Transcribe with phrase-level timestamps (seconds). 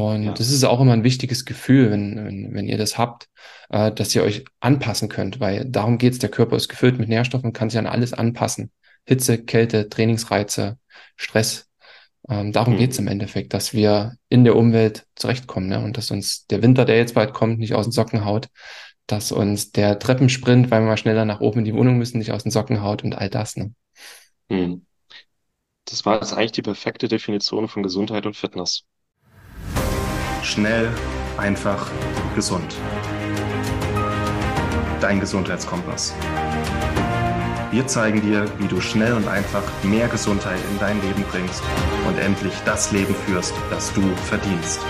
[0.00, 0.32] Und ja.
[0.32, 3.28] das ist auch immer ein wichtiges Gefühl, wenn, wenn, wenn ihr das habt,
[3.68, 6.18] äh, dass ihr euch anpassen könnt, weil darum geht's.
[6.18, 8.70] Der Körper ist gefüllt mit Nährstoffen, kann sich an alles anpassen.
[9.04, 10.78] Hitze, Kälte, Trainingsreize,
[11.16, 11.68] Stress.
[12.28, 12.78] Ähm, darum mhm.
[12.78, 15.80] geht's im Endeffekt, dass wir in der Umwelt zurechtkommen ne?
[15.82, 18.48] und dass uns der Winter, der jetzt bald kommt, nicht aus den Socken haut,
[19.06, 22.32] dass uns der Treppensprint, weil wir mal schneller nach oben in die Wohnung müssen, nicht
[22.32, 23.56] aus den Socken haut und all das.
[23.56, 23.74] Ne?
[24.48, 24.86] Mhm.
[25.84, 28.84] Das war jetzt eigentlich die perfekte Definition von Gesundheit und Fitness.
[30.42, 30.88] Schnell,
[31.36, 31.90] einfach,
[32.34, 32.74] gesund.
[35.00, 36.14] Dein Gesundheitskompass.
[37.70, 41.62] Wir zeigen dir, wie du schnell und einfach mehr Gesundheit in dein Leben bringst
[42.08, 44.80] und endlich das Leben führst, das du verdienst.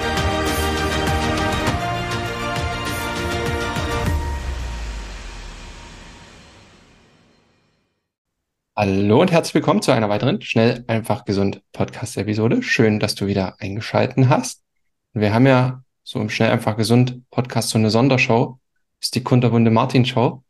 [8.77, 12.63] Hallo und herzlich willkommen zu einer weiteren Schnell, einfach, gesund Podcast-Episode.
[12.63, 14.63] Schön, dass du wieder eingeschalten hast.
[15.13, 18.59] Wir haben ja so im Schnell, einfach, gesund Podcast so eine Sondershow.
[19.01, 20.45] Das ist die Kunterbunde Martin Show.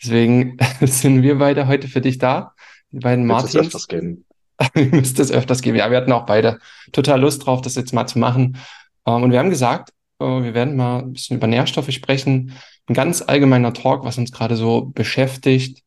[0.00, 2.54] Deswegen sind wir beide heute für dich da.
[2.90, 3.54] Die beiden Martins.
[3.54, 4.24] Es öfters geben.
[4.74, 5.76] müsste es öfters geben.
[5.76, 6.60] Ja, wir hatten auch beide
[6.92, 8.58] total Lust drauf, das jetzt mal zu machen.
[9.06, 9.90] Ähm, und wir haben gesagt,
[10.20, 12.52] äh, wir werden mal ein bisschen über Nährstoffe sprechen.
[12.86, 15.82] Ein ganz allgemeiner Talk, was uns gerade so beschäftigt.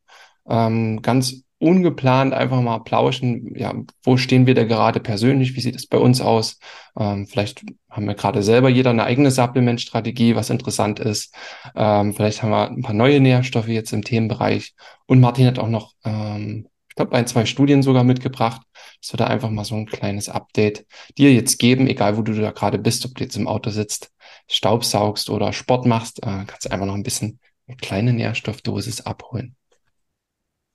[0.48, 5.74] Ähm, ganz ungeplant einfach mal plauschen, ja, wo stehen wir da gerade persönlich, wie sieht
[5.74, 6.58] es bei uns aus?
[6.96, 11.34] Ähm, vielleicht haben wir gerade selber jeder eine eigene Supplement-Strategie, was interessant ist.
[11.74, 14.74] Ähm, vielleicht haben wir ein paar neue Nährstoffe jetzt im Themenbereich.
[15.06, 18.62] Und Martin hat auch noch, ähm, ich glaube, ein, zwei Studien sogar mitgebracht.
[19.00, 20.86] Das wird da einfach mal so ein kleines Update
[21.16, 24.12] dir jetzt geben, egal wo du da gerade bist, ob du jetzt im Auto sitzt,
[24.48, 29.56] Staubsaugst oder Sport machst, äh, kannst du einfach noch ein bisschen eine kleine Nährstoffdosis abholen.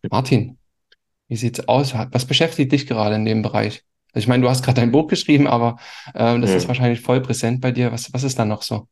[0.09, 0.58] Martin,
[1.34, 1.95] wie sieht's aus?
[2.12, 3.84] Was beschäftigt dich gerade in dem Bereich?
[4.14, 5.78] Also ich meine, du hast gerade dein Buch geschrieben, aber
[6.14, 6.58] äh, das mhm.
[6.58, 7.92] ist wahrscheinlich voll präsent bei dir.
[7.92, 8.88] Was, was ist da noch so?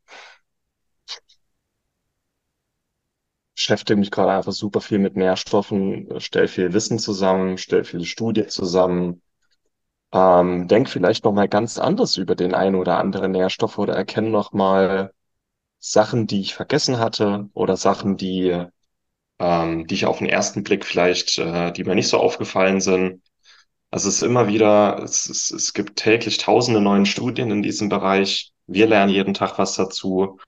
[3.54, 8.50] beschäftige mich gerade einfach super viel mit Nährstoffen, stelle viel Wissen zusammen, stelle viele Studien
[8.50, 9.22] zusammen,
[10.12, 14.30] ähm, denk vielleicht noch mal ganz anders über den einen oder anderen Nährstoff oder erkenne
[14.30, 15.14] noch mal
[15.78, 18.66] Sachen, die ich vergessen hatte oder Sachen, die
[19.42, 23.22] ähm, die ich auf den ersten Blick vielleicht, äh, die mir nicht so aufgefallen sind.
[23.90, 27.90] Also es ist immer wieder, es, es, es gibt täglich tausende neuen Studien in diesem
[27.90, 28.54] Bereich.
[28.68, 30.40] Wir lernen jeden Tag was dazu.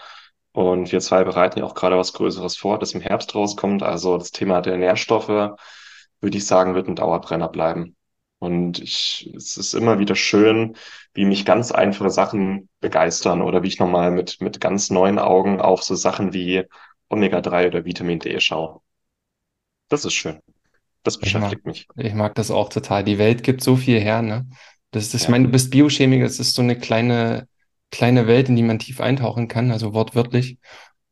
[0.53, 3.81] Und wir zwei bereiten ja auch gerade was Größeres vor, das im Herbst rauskommt.
[3.83, 7.95] Also das Thema der Nährstoffe, würde ich sagen, wird ein Dauerbrenner bleiben.
[8.39, 10.75] Und ich, es ist immer wieder schön,
[11.13, 15.59] wie mich ganz einfache Sachen begeistern oder wie ich nochmal mit, mit ganz neuen Augen
[15.61, 16.65] auf so Sachen wie
[17.13, 18.81] Omega-3 oder Vitamin D schaue.
[19.89, 20.39] Das ist schön.
[21.03, 22.05] Das beschäftigt ich mag, mich.
[22.05, 23.03] Ich mag das auch total.
[23.03, 24.47] Die Welt gibt so viel her, ne?
[24.91, 25.19] Das ist, ja.
[25.19, 27.47] ich meine, du bist Biochemiker, es ist so eine kleine,
[27.91, 30.57] kleine Welt, in die man tief eintauchen kann, also wortwörtlich.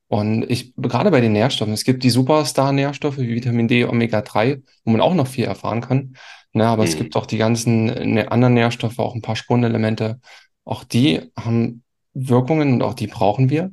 [0.08, 4.92] Und ich, gerade bei den Nährstoffen, es gibt die Superstar-Nährstoffe wie Vitamin D, Omega-3, wo
[4.92, 6.16] man auch noch viel erfahren kann.
[6.54, 6.90] Ne, aber mhm.
[6.90, 10.20] es gibt auch die ganzen ne, anderen Nährstoffe, auch ein paar Spurenelemente.
[10.66, 11.84] Auch die haben
[12.14, 13.72] Wirkungen und auch die brauchen wir.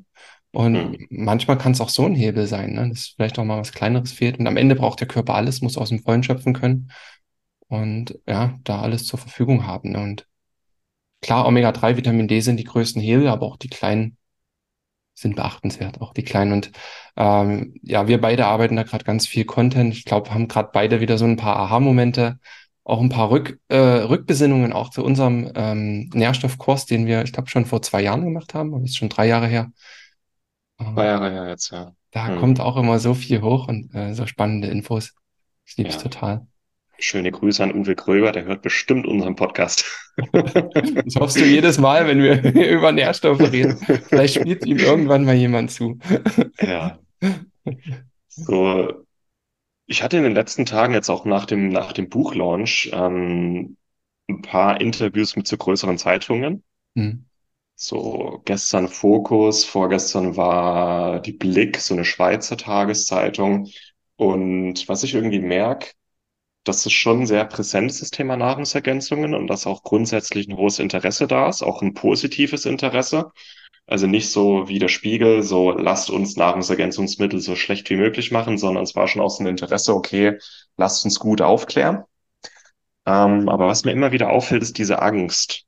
[0.53, 1.07] Und mhm.
[1.11, 2.89] manchmal kann es auch so ein Hebel sein, ne?
[2.89, 4.39] dass vielleicht auch mal was Kleineres fehlt.
[4.39, 6.91] Und am Ende braucht der Körper alles, muss aus dem Vollen schöpfen können
[7.69, 9.93] und ja, da alles zur Verfügung haben.
[9.93, 10.01] Ne?
[10.01, 10.27] Und
[11.21, 14.17] klar, Omega-3, Vitamin D sind die größten Hebel, aber auch die kleinen
[15.15, 16.53] sind beachtenswert, auch die kleinen.
[16.53, 16.71] Und
[17.17, 19.93] ähm, ja, wir beide arbeiten da gerade ganz viel Content.
[19.95, 22.39] Ich glaube, haben gerade beide wieder so ein paar Aha-Momente,
[22.85, 27.51] auch ein paar Rück, äh, Rückbesinnungen auch zu unserem ähm, Nährstoffkurs, den wir, ich glaube,
[27.51, 29.73] schon vor zwei Jahren gemacht haben, das ist schon drei Jahre her.
[30.81, 31.93] Zwei Jahre her jetzt, ja.
[32.13, 32.39] Da hm.
[32.39, 35.15] kommt auch immer so viel hoch und äh, so spannende Infos.
[35.67, 36.03] Das liebe ich ja.
[36.03, 36.47] total.
[37.01, 39.85] Schöne Grüße an Uwe Gröber, der hört bestimmt unseren Podcast.
[40.33, 43.79] das hoffst du jedes Mal, wenn wir über Nährstoffe reden.
[44.09, 45.99] Vielleicht spielt ihm irgendwann mal jemand zu.
[46.61, 46.99] ja.
[48.27, 49.05] So,
[49.87, 53.77] ich hatte in den letzten Tagen jetzt auch nach dem, nach dem Buchlaunch ähm,
[54.29, 56.65] ein paar Interviews mit so größeren Zeitungen.
[56.97, 57.28] Hm.
[57.81, 63.69] So gestern Fokus, vorgestern war die Blick, so eine Schweizer Tageszeitung.
[64.17, 65.93] Und was ich irgendwie merke,
[66.65, 70.81] dass es schon sehr präsent ist, das Thema Nahrungsergänzungen und dass auch grundsätzlich ein hohes
[70.81, 73.31] Interesse da ist, auch ein positives Interesse.
[73.87, 78.59] Also nicht so wie der Spiegel, so lasst uns Nahrungsergänzungsmittel so schlecht wie möglich machen,
[78.59, 80.39] sondern es war schon auch so ein Interesse, okay,
[80.77, 82.05] lasst uns gut aufklären.
[83.07, 85.68] Ähm, aber was mir immer wieder auffällt, ist diese Angst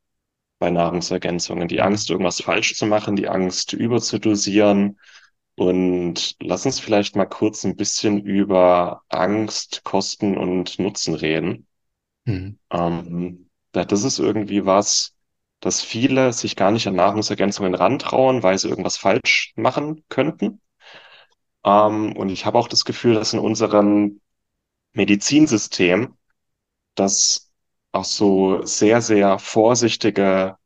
[0.60, 1.66] bei Nahrungsergänzungen.
[1.66, 5.00] Die Angst, irgendwas falsch zu machen, die Angst, überzudosieren.
[5.56, 11.66] Und lass uns vielleicht mal kurz ein bisschen über Angst, Kosten und Nutzen reden.
[12.26, 12.58] Mhm.
[12.70, 15.14] Ähm, das ist irgendwie was,
[15.60, 20.60] dass viele sich gar nicht an Nahrungsergänzungen rantrauen, weil sie irgendwas falsch machen könnten.
[21.64, 24.20] Ähm, und ich habe auch das Gefühl, dass in unserem
[24.92, 26.16] Medizinsystem,
[26.94, 27.49] dass
[27.92, 30.56] auch so sehr, sehr vorsichtige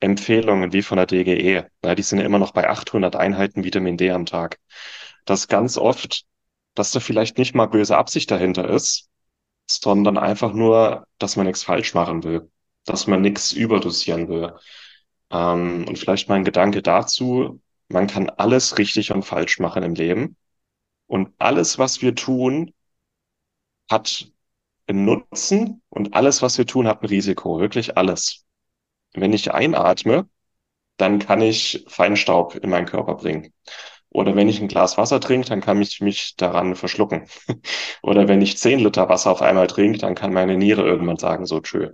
[0.00, 3.96] Empfehlungen wie von der DGE, ja, die sind ja immer noch bei 800 Einheiten Vitamin
[3.96, 4.58] D am Tag,
[5.24, 6.24] dass ganz oft,
[6.74, 9.08] dass da vielleicht nicht mal böse Absicht dahinter ist,
[9.70, 12.50] sondern einfach nur, dass man nichts falsch machen will,
[12.84, 14.54] dass man nichts überdosieren will.
[15.30, 20.36] Ähm, und vielleicht mein Gedanke dazu, man kann alles richtig und falsch machen im Leben.
[21.06, 22.72] Und alles, was wir tun,
[23.90, 24.30] hat
[24.92, 27.58] Nutzen und alles, was wir tun, hat ein Risiko.
[27.60, 28.44] Wirklich alles.
[29.14, 30.28] Wenn ich einatme,
[30.96, 33.52] dann kann ich Feinstaub in meinen Körper bringen.
[34.10, 37.26] Oder wenn ich ein Glas Wasser trinke, dann kann ich mich daran verschlucken.
[38.02, 41.46] Oder wenn ich zehn Liter Wasser auf einmal trinke, dann kann meine Niere irgendwann sagen,
[41.46, 41.90] so tschö.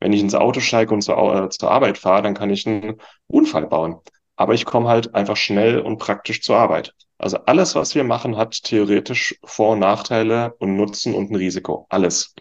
[0.00, 2.96] Wenn ich ins Auto steige und zur, äh, zur Arbeit fahre, dann kann ich einen
[3.26, 3.98] Unfall bauen.
[4.36, 6.94] Aber ich komme halt einfach schnell und praktisch zur Arbeit.
[7.20, 11.86] Also alles, was wir machen, hat theoretisch Vor- und Nachteile und Nutzen und ein Risiko.
[11.90, 12.34] Alles.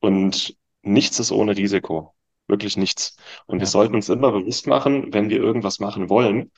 [0.00, 2.14] Und nichts ist ohne Risiko.
[2.46, 3.16] Wirklich nichts.
[3.46, 6.52] Und wir sollten uns immer bewusst machen, wenn wir irgendwas machen wollen,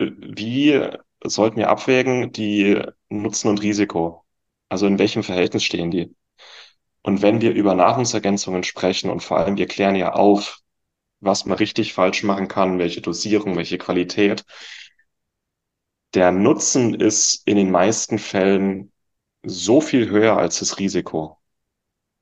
[0.00, 0.88] wie
[1.24, 4.24] sollten wir abwägen, die Nutzen und Risiko?
[4.68, 6.14] Also in welchem Verhältnis stehen die?
[7.02, 10.58] Und wenn wir über Nahrungsergänzungen sprechen und vor allem wir klären ja auf,
[11.20, 14.44] was man richtig falsch machen kann, welche Dosierung, welche Qualität,
[16.14, 18.92] der Nutzen ist in den meisten Fällen
[19.44, 21.38] so viel höher als das Risiko.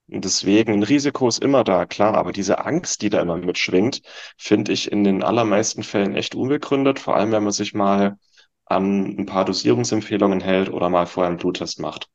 [0.08, 4.02] Und deswegen, ein Risiko ist immer da, klar, aber diese Angst, die da immer mitschwingt,
[4.38, 8.18] finde ich in den allermeisten Fällen echt unbegründet, vor allem wenn man sich mal
[8.66, 12.08] an ein paar Dosierungsempfehlungen hält oder mal vorher einen Bluttest macht.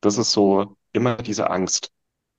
[0.00, 1.90] Das ist so immer diese Angst.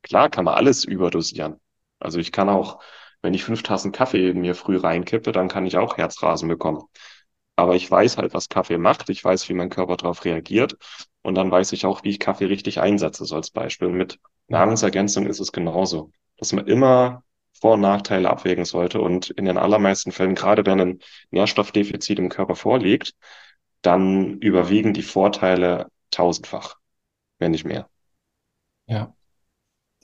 [0.03, 1.59] Klar kann man alles überdosieren.
[1.99, 2.81] Also ich kann auch,
[3.21, 6.83] wenn ich fünf Tassen Kaffee in mir früh reinkippe, dann kann ich auch Herzrasen bekommen.
[7.57, 9.09] Aber ich weiß halt, was Kaffee macht.
[9.09, 10.77] Ich weiß, wie mein Körper darauf reagiert.
[11.23, 13.89] Und dann weiß ich auch, wie ich Kaffee richtig einsetze, so als Beispiel.
[13.89, 17.23] Mit Nahrungsergänzung ist es genauso, dass man immer
[17.59, 19.01] Vor- und Nachteile abwägen sollte.
[19.01, 20.99] Und in den allermeisten Fällen, gerade wenn ein
[21.31, 23.13] Nährstoffdefizit im Körper vorliegt,
[23.81, 26.75] dann überwiegen die Vorteile tausendfach,
[27.39, 27.89] wenn nicht mehr.
[28.85, 29.15] Ja,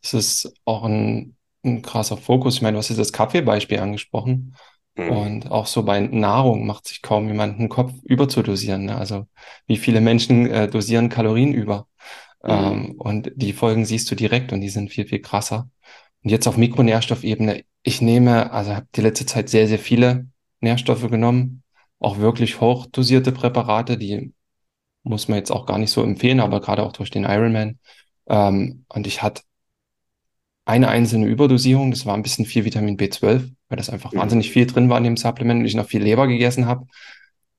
[0.01, 2.55] das ist auch ein, ein krasser Fokus.
[2.55, 4.55] Ich meine, du hast jetzt das Kaffeebeispiel angesprochen.
[4.95, 5.09] Mhm.
[5.09, 8.85] Und auch so bei Nahrung macht sich kaum jemand einen Kopf überzudosieren.
[8.85, 8.97] Ne?
[8.97, 9.25] Also
[9.65, 11.87] wie viele Menschen äh, dosieren Kalorien über?
[12.43, 12.49] Mhm.
[12.49, 15.69] Ähm, und die Folgen siehst du direkt und die sind viel, viel krasser.
[16.23, 20.27] Und jetzt auf Mikronährstoffebene, ich nehme, also habe die letzte Zeit sehr, sehr viele
[20.61, 21.63] Nährstoffe genommen,
[21.99, 24.33] auch wirklich hochdosierte Präparate, die
[25.03, 27.79] muss man jetzt auch gar nicht so empfehlen, aber gerade auch durch den Ironman.
[28.27, 29.41] Ähm, und ich hatte
[30.65, 34.19] eine einzelne Überdosierung, das war ein bisschen viel Vitamin B12, weil das einfach Mhm.
[34.19, 36.85] wahnsinnig viel drin war in dem Supplement und ich noch viel Leber gegessen habe.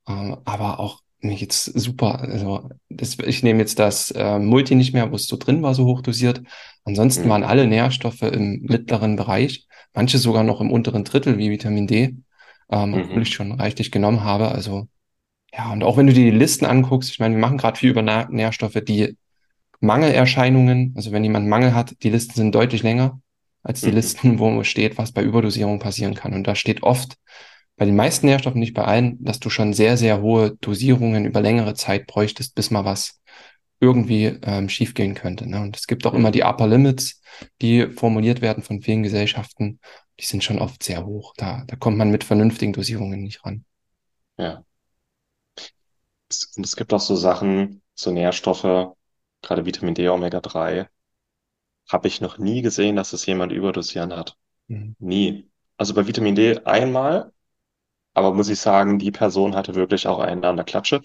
[0.09, 2.21] Ähm, aber auch mir geht's super.
[2.21, 5.75] Also das, ich nehme jetzt das äh, Multi nicht mehr, wo es so drin war,
[5.75, 6.43] so hochdosiert.
[6.85, 7.31] Ansonsten Mhm.
[7.31, 12.17] waren alle Nährstoffe im mittleren Bereich, manche sogar noch im unteren Drittel wie Vitamin D,
[12.71, 13.23] ähm, obwohl Mhm.
[13.23, 14.51] ich schon reichlich genommen habe.
[14.53, 14.89] Also
[15.55, 17.91] ja, und auch wenn du dir die Listen anguckst, ich meine, wir machen gerade viel
[17.91, 19.17] über Nährstoffe, die
[19.85, 23.21] Mangelerscheinungen, also wenn jemand Mangel hat, die Listen sind deutlich länger
[23.63, 23.93] als die Mhm.
[23.93, 26.35] Listen, wo steht, was bei Überdosierung passieren kann.
[26.35, 27.17] Und da steht oft,
[27.77, 31.41] bei den meisten Nährstoffen, nicht bei allen, dass du schon sehr, sehr hohe Dosierungen über
[31.41, 33.21] längere Zeit bräuchtest, bis mal was
[33.81, 35.49] irgendwie ähm, schiefgehen könnte.
[35.49, 35.61] Ne?
[35.61, 36.19] Und es gibt auch Mhm.
[36.19, 37.21] immer die Upper Limits,
[37.63, 39.81] die formuliert werden von vielen Gesellschaften.
[40.21, 41.35] Die sind schon oft sehr hoch.
[41.37, 43.65] Da, da kommt man mit vernünftigen Dosierungen nicht ran.
[44.39, 44.65] Ja.
[46.29, 48.95] Es, und es gibt auch so Sachen, so Nährstoffe,
[49.45, 50.89] gerade Vitamin D, Omega-3,
[51.91, 54.37] habe ich noch nie gesehen, dass es jemand überdosieren hat.
[54.69, 54.97] Mhm.
[54.99, 55.51] Nie.
[55.77, 57.33] Also bei Vitamin D einmal,
[58.15, 61.03] aber muss ich sagen, die Person hatte wirklich auch einen an der Klatsche.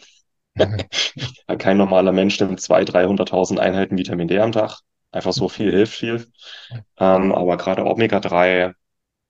[1.57, 4.79] Kein normaler Mensch nimmt 200.000, 300.000 Einheiten Vitamin D am Tag.
[5.11, 6.27] Einfach so viel hilft viel.
[6.97, 8.73] Ähm, aber gerade Omega-3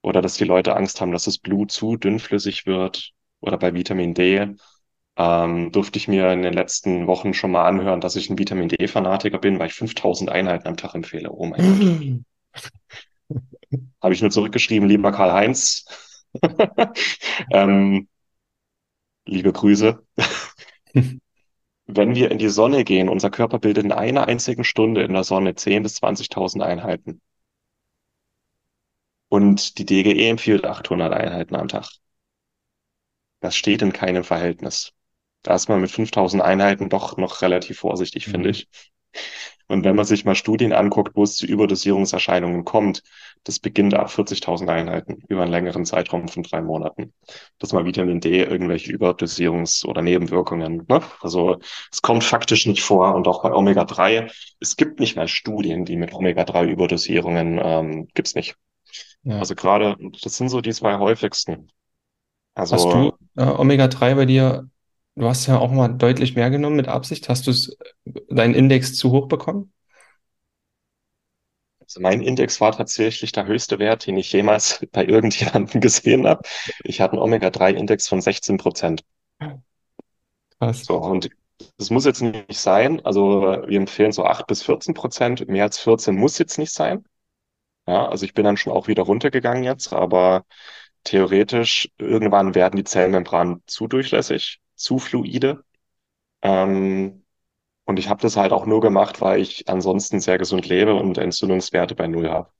[0.02, 4.14] oder dass die Leute Angst haben, dass das Blut zu dünnflüssig wird oder bei Vitamin
[4.14, 4.54] D,
[5.20, 8.70] ähm, durfte ich mir in den letzten Wochen schon mal anhören, dass ich ein Vitamin
[8.70, 11.30] D-Fanatiker bin, weil ich 5000 Einheiten am Tag empfehle.
[11.30, 12.24] Oh mein
[12.54, 12.64] Gott.
[14.02, 15.84] Habe ich nur zurückgeschrieben, lieber Karl-Heinz.
[17.52, 18.08] ähm,
[19.26, 20.02] liebe Grüße.
[21.86, 25.24] Wenn wir in die Sonne gehen, unser Körper bildet in einer einzigen Stunde in der
[25.24, 27.20] Sonne 10.000 bis 20.000 Einheiten.
[29.28, 31.90] Und die DGE empfiehlt 800 Einheiten am Tag.
[33.40, 34.94] Das steht in keinem Verhältnis.
[35.42, 38.30] Da ist man mit 5000 Einheiten doch noch relativ vorsichtig, Mhm.
[38.30, 38.68] finde ich.
[39.68, 43.02] Und wenn man sich mal Studien anguckt, wo es zu Überdosierungserscheinungen kommt,
[43.44, 47.12] das beginnt ab 40.000 Einheiten über einen längeren Zeitraum von drei Monaten.
[47.58, 50.84] Das mal Vitamin D, irgendwelche Überdosierungs- oder Nebenwirkungen.
[50.88, 51.02] Ne?
[51.20, 51.58] Also
[51.92, 53.14] es kommt faktisch nicht vor.
[53.14, 54.28] Und auch bei Omega-3,
[54.58, 58.56] es gibt nicht mehr Studien, die mit Omega-3-Überdosierungen ähm, gibt's nicht.
[59.22, 59.38] Ja.
[59.38, 61.68] Also gerade, das sind so die zwei häufigsten.
[62.70, 64.68] Hast Also du äh, Omega-3 bei dir,
[65.20, 67.28] du hast ja auch mal deutlich mehr genommen mit Absicht.
[67.28, 67.76] Hast du es,
[68.28, 69.72] deinen Index zu hoch bekommen?
[71.80, 76.42] Also mein Index war tatsächlich der höchste Wert, den ich jemals bei irgendjemandem gesehen habe.
[76.84, 79.04] Ich hatte einen Omega-3-Index von 16 Prozent.
[80.58, 80.84] Krass.
[80.84, 81.30] So, und
[81.76, 83.04] das muss jetzt nicht sein.
[83.04, 85.48] Also wir empfehlen so 8 bis 14 Prozent.
[85.48, 87.04] Mehr als 14 muss jetzt nicht sein.
[87.86, 90.44] Ja, also ich bin dann schon auch wieder runtergegangen jetzt, aber
[91.04, 95.64] theoretisch irgendwann werden die Zellmembranen zu durchlässig, zu fluide.
[96.42, 97.24] Ähm,
[97.86, 101.18] und ich habe das halt auch nur gemacht, weil ich ansonsten sehr gesund lebe und
[101.18, 102.50] Entzündungswerte bei Null habe.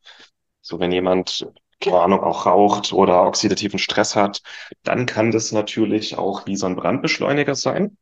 [0.61, 1.49] So, wenn jemand,
[1.81, 4.43] keine Ahnung, auch raucht oder oxidativen Stress hat,
[4.83, 7.97] dann kann das natürlich auch wie so ein Brandbeschleuniger sein,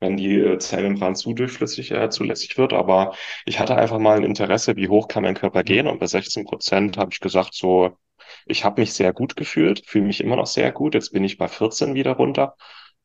[0.00, 2.72] wenn die äh, Zellmembran zu durchflüssig, äh, zulässig wird.
[2.72, 3.14] Aber
[3.46, 5.86] ich hatte einfach mal ein Interesse, wie hoch kann mein Körper gehen?
[5.88, 7.96] Und bei 16 Prozent habe ich gesagt, so,
[8.46, 10.94] ich habe mich sehr gut gefühlt, fühle mich immer noch sehr gut.
[10.94, 12.56] Jetzt bin ich bei 14 wieder runter.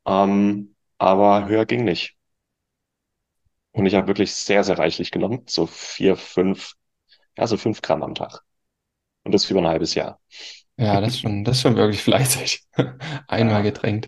[0.10, 2.18] Ähm, aber höher ging nicht.
[3.72, 5.44] Und ich habe wirklich sehr, sehr reichlich genommen.
[5.48, 6.74] So vier, fünf,
[7.38, 8.42] ja, so fünf Gramm am Tag.
[9.24, 10.20] Und das über ein halbes Jahr.
[10.78, 12.64] Ja, das ist schon, das ist schon wirklich fleißig.
[13.28, 14.08] Einmal Ja, getränkt.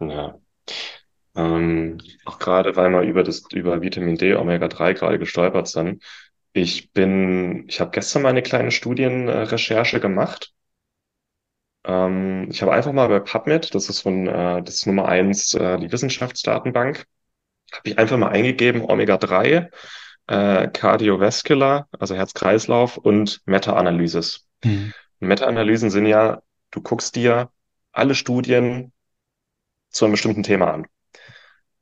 [0.00, 0.38] ja.
[1.36, 6.04] Ähm, auch gerade, weil wir über das, über Vitamin D, Omega-3 gerade gestolpert sind.
[6.52, 10.52] Ich bin, ich habe gestern mal eine kleine Studienrecherche gemacht.
[11.84, 15.54] Ähm, ich habe einfach mal bei PubMed, das ist von, äh, das ist Nummer eins,
[15.54, 17.06] äh, die Wissenschaftsdatenbank,
[17.72, 19.70] habe ich einfach mal eingegeben, Omega-3,
[20.26, 24.46] äh, Cardiovascular, also Herz-Kreislauf und Meta-Analysis.
[24.64, 24.92] Hm.
[25.20, 27.50] Meta-Analysen sind ja, du guckst dir
[27.92, 28.92] alle Studien
[29.90, 30.86] zu einem bestimmten Thema an.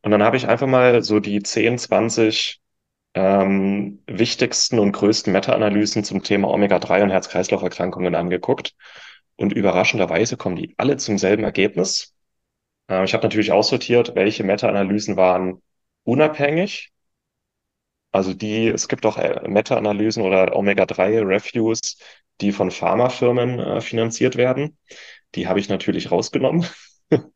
[0.02, 2.60] Und dann habe ich einfach mal so die 10, 20
[3.14, 8.74] ähm, wichtigsten und größten Meta-Analysen zum Thema Omega-3 und Herz-Kreislauf-Erkrankungen angeguckt.
[9.36, 12.14] Und überraschenderweise kommen die alle zum selben Ergebnis.
[12.88, 15.62] Äh, ich habe natürlich aussortiert, welche Meta-Analysen waren
[16.04, 16.92] unabhängig.
[18.12, 21.98] Also die, es gibt auch äh, Meta-Analysen oder Omega-3-Reviews,
[22.40, 24.78] die von Pharmafirmen äh, finanziert werden.
[25.34, 26.66] Die habe ich natürlich rausgenommen.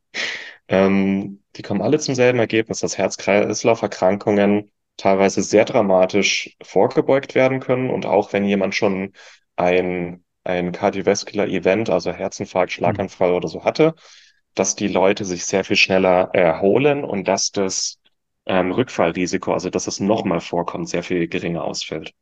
[0.69, 7.91] Ähm, die kommen alle zum selben Ergebnis, dass Herz-Kreislauf-Erkrankungen teilweise sehr dramatisch vorgebeugt werden können.
[7.91, 9.13] Und auch wenn jemand schon
[9.57, 13.03] ein, ein Cardiovascular Event, also Herzinfarkt, Hm.
[13.05, 13.95] Schlaganfall oder so hatte,
[14.55, 17.99] dass die Leute sich sehr viel schneller erholen und dass das
[18.47, 22.15] ähm, Rückfallrisiko, also dass es nochmal vorkommt, sehr viel geringer ausfällt.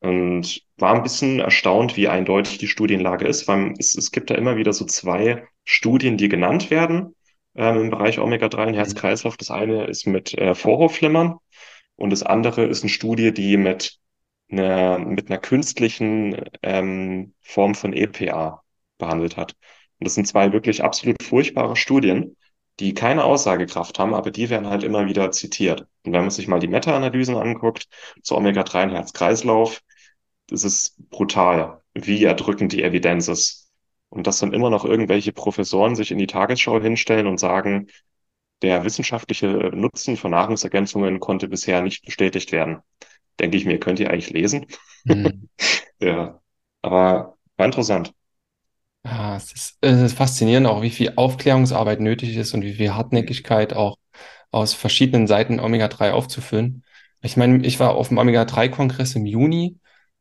[0.00, 4.34] Und war ein bisschen erstaunt, wie eindeutig die Studienlage ist, weil es, es gibt da
[4.34, 7.14] immer wieder so zwei Studien, die genannt werden
[7.54, 8.74] ähm, im Bereich Omega-3 und Hm.
[8.74, 9.36] Herz-Kreislauf.
[9.36, 11.38] Das eine ist mit äh, Vorhofflimmern
[11.96, 13.98] und das andere ist eine Studie, die mit
[14.52, 18.62] einer, mit einer künstlichen ähm, Form von EPA
[18.98, 19.52] behandelt hat.
[19.98, 22.36] Und das sind zwei wirklich absolut furchtbare Studien,
[22.80, 25.86] die keine Aussagekraft haben, aber die werden halt immer wieder zitiert.
[26.04, 27.86] Und wenn man sich mal die Meta-Analysen anguckt
[28.22, 29.80] zu Omega-3 und Herz-Kreislauf,
[30.48, 33.70] das ist brutal, wie erdrückend die Evidenz ist.
[34.08, 37.88] Und dass dann immer noch irgendwelche Professoren sich in die Tagesschau hinstellen und sagen,
[38.62, 42.80] der wissenschaftliche Nutzen von Nahrungsergänzungen konnte bisher nicht bestätigt werden.
[43.40, 44.66] Denke ich mir, könnt ihr eigentlich lesen?
[45.06, 45.48] Hm.
[46.00, 46.40] Ja,
[46.82, 48.12] aber war interessant.
[49.04, 52.94] Ja, es ist, es ist faszinierend auch, wie viel Aufklärungsarbeit nötig ist und wie viel
[52.94, 53.96] Hartnäckigkeit auch
[54.50, 56.84] aus verschiedenen Seiten Omega-3 aufzufüllen.
[57.22, 59.78] Ich meine, ich war auf dem Omega-3-Kongress im Juni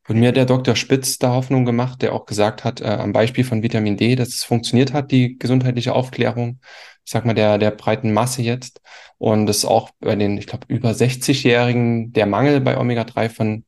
[0.08, 0.76] und mir hat der Dr.
[0.76, 4.30] Spitz da Hoffnung gemacht, der auch gesagt hat, äh, am Beispiel von Vitamin D, dass
[4.30, 6.60] es funktioniert hat, die gesundheitliche Aufklärung,
[7.06, 8.82] ich sag mal, der, der breiten Masse jetzt.
[9.18, 13.66] Und das auch bei den, ich glaube, über 60-Jährigen der Mangel bei Omega-3 von,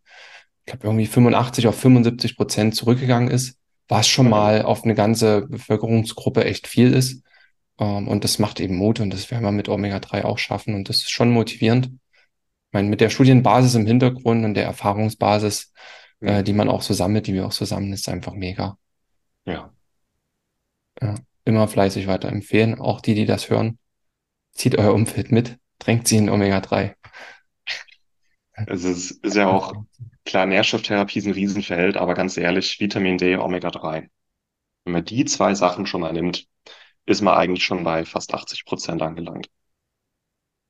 [0.65, 3.57] ich glaube, irgendwie 85 auf 75 Prozent zurückgegangen ist
[3.89, 4.31] was schon Mhm.
[4.31, 7.21] mal auf eine ganze Bevölkerungsgruppe echt viel ist.
[7.79, 10.89] Ähm, und das macht eben Mut und das werden wir mit Omega-3 auch schaffen und
[10.89, 11.87] das ist schon motivierend.
[11.87, 12.13] Ich
[12.73, 15.73] meine, mit der Studienbasis im Hintergrund und der Erfahrungsbasis,
[16.21, 16.45] äh, Mhm.
[16.45, 18.77] die man auch so sammelt, die wir auch so sammeln, ist einfach mega.
[19.45, 19.73] Ja,
[21.01, 22.79] Ja, immer fleißig weiterempfehlen.
[22.79, 23.79] Auch die, die das hören,
[24.53, 26.95] zieht euer Umfeld mit, drängt sie in Omega-3.
[28.65, 29.73] es ist, ist ja auch
[30.25, 34.09] klar, Nährstofftherapie ist ein Riesenfeld, aber ganz ehrlich, Vitamin D, Omega-3.
[34.85, 36.47] Wenn man die zwei Sachen schon mal nimmt,
[37.05, 39.49] ist man eigentlich schon bei fast 80 Prozent angelangt.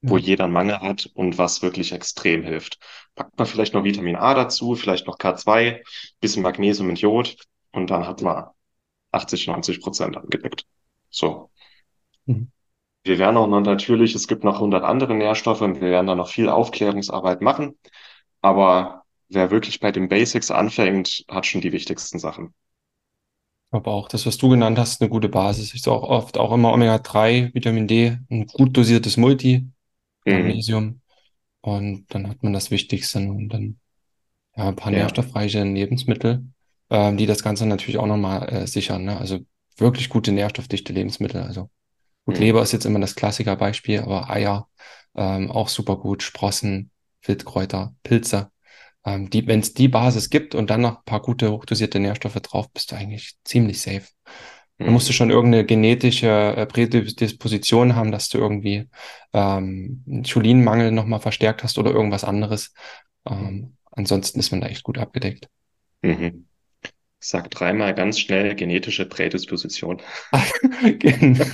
[0.01, 0.17] wo Ja.
[0.17, 2.77] jeder einen Mangel hat und was wirklich extrem hilft.
[3.15, 5.81] Packt man vielleicht noch Vitamin A dazu, vielleicht noch K2,
[6.19, 7.37] bisschen Magnesium und Jod
[7.71, 8.47] und dann hat man
[9.13, 10.65] 80, 90 Prozent abgedeckt.
[11.09, 11.49] So.
[12.27, 12.47] Mhm.
[13.05, 16.15] Wir werden auch noch natürlich, es gibt noch 100 andere Nährstoffe und wir werden da
[16.15, 17.77] noch viel Aufklärungsarbeit machen.
[18.41, 22.53] Aber wer wirklich bei den Basics anfängt, hat schon die wichtigsten Sachen.
[23.67, 25.73] Ich glaube auch, das, was du genannt hast, eine gute Basis.
[25.73, 29.67] Ich sage auch oft auch immer Omega-3, Vitamin D, ein gut dosiertes Multi,
[30.25, 30.47] Mhm.
[30.47, 31.01] Magnesium.
[31.61, 33.79] Und dann hat man das Wichtigste und dann
[34.57, 34.99] ja, ein paar Ja.
[34.99, 36.45] nährstoffreiche Lebensmittel,
[36.93, 39.05] ähm, die das Ganze natürlich auch nochmal äh, sichern.
[39.05, 39.17] Ne?
[39.19, 39.41] Also
[39.77, 41.43] wirklich gute nährstoffdichte Lebensmittel.
[41.43, 41.71] Also
[42.25, 42.41] gut, Mhm.
[42.41, 44.69] Leber ist jetzt immer das Klassikerbeispiel, aber Eier
[45.15, 46.91] ähm, auch super gut, Sprossen,
[47.23, 48.51] Wildkräuter, Pilze.
[49.05, 52.35] Ähm, die, wenn es die Basis gibt und dann noch ein paar gute, hochdosierte Nährstoffe
[52.41, 54.03] drauf, bist du eigentlich ziemlich safe.
[54.79, 55.15] Da musst du Mhm.
[55.15, 58.89] schon irgendeine genetische äh, Prädisposition haben, dass du irgendwie
[59.33, 62.73] ähm, einen Cholinmangel nochmal verstärkt hast oder irgendwas anderes.
[63.25, 65.47] Ähm, ansonsten ist man da echt gut abgedeckt.
[66.03, 66.45] Mhm.
[67.25, 70.01] Sag dreimal ganz schnell genetische Prädisposition.
[70.99, 71.45] Genau.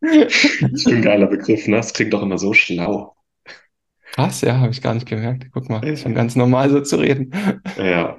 [0.00, 1.76] Ein geiler Begriff, ne?
[1.76, 3.14] Das klingt doch immer so schlau.
[4.12, 5.46] Krass, ja, habe ich gar nicht gemerkt.
[5.52, 7.32] Guck mal, ist schon ganz normal so zu reden.
[7.76, 8.16] Ja.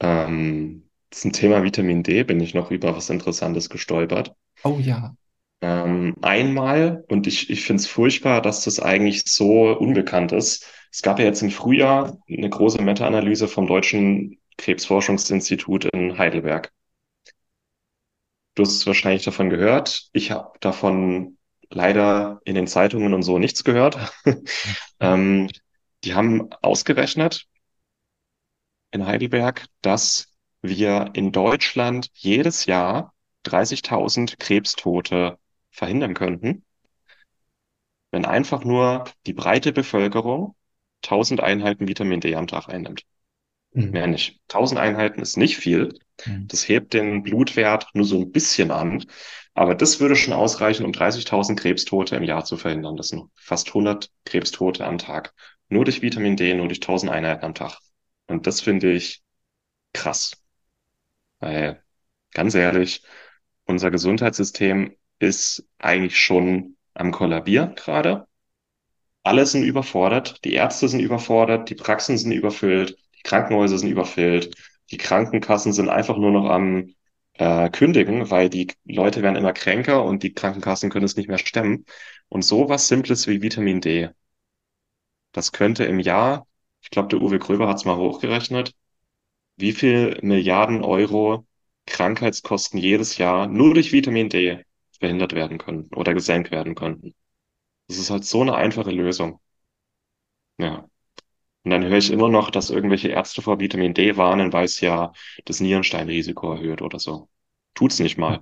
[0.00, 4.32] Ähm, zum Thema Vitamin D bin ich noch über was Interessantes gestolpert.
[4.62, 5.16] Oh ja.
[5.60, 10.68] Ähm, einmal, und ich, ich finde es furchtbar, dass das eigentlich so unbekannt ist.
[10.92, 16.72] Es gab ja jetzt im Frühjahr eine große Meta-Analyse vom Deutschen Krebsforschungsinstitut in Heidelberg.
[18.54, 20.08] Du hast wahrscheinlich davon gehört.
[20.12, 21.38] Ich habe davon
[21.70, 23.98] leider in den Zeitungen und so nichts gehört.
[25.00, 25.48] Ähm,
[26.04, 27.48] die haben ausgerechnet
[28.92, 30.28] in Heidelberg, dass
[30.60, 33.12] wir in Deutschland jedes Jahr
[33.44, 35.38] 30.000 Krebstote
[35.72, 36.64] verhindern könnten,
[38.12, 40.54] wenn einfach nur die breite Bevölkerung
[41.02, 43.04] 1000 Einheiten Vitamin D am Tag einnimmt.
[43.72, 43.90] Mhm.
[43.90, 44.40] Mehr nicht.
[44.48, 45.98] 1000 Einheiten ist nicht viel.
[46.26, 46.48] Mhm.
[46.48, 49.04] Das hebt den Blutwert nur so ein bisschen an.
[49.54, 52.96] Aber das würde schon ausreichen, um 30.000 Krebstote im Jahr zu verhindern.
[52.96, 55.34] Das sind fast 100 Krebstote am Tag.
[55.68, 57.78] Nur durch Vitamin D, nur durch 1000 Einheiten am Tag.
[58.26, 59.22] Und das finde ich
[59.92, 60.32] krass.
[61.40, 61.82] Weil,
[62.32, 63.02] ganz ehrlich,
[63.64, 68.26] unser Gesundheitssystem ist eigentlich schon am Kollabieren gerade.
[69.24, 70.44] Alle sind überfordert.
[70.44, 71.70] Die Ärzte sind überfordert.
[71.70, 72.96] Die Praxen sind überfüllt.
[73.24, 74.54] Die Krankenhäuser sind überfüllt.
[74.90, 76.94] Die Krankenkassen sind einfach nur noch am
[77.34, 81.38] äh, kündigen, weil die Leute werden immer kränker und die Krankenkassen können es nicht mehr
[81.38, 81.84] stemmen.
[82.28, 84.10] Und sowas Simples wie Vitamin D,
[85.32, 86.46] das könnte im Jahr,
[86.82, 88.74] ich glaube, der Uwe Gröber hat es mal hochgerechnet,
[89.56, 91.46] wie viel Milliarden Euro
[91.86, 94.64] Krankheitskosten jedes Jahr nur durch Vitamin D
[95.00, 97.14] verhindert werden können oder gesenkt werden könnten.
[97.88, 99.40] Das ist halt so eine einfache Lösung.
[100.58, 100.88] Ja.
[101.64, 104.80] Und dann höre ich immer noch, dass irgendwelche Ärzte vor Vitamin D warnen, weil es
[104.80, 105.12] ja
[105.44, 107.28] das Nierensteinrisiko erhöht oder so.
[107.74, 108.40] Tut's nicht mal.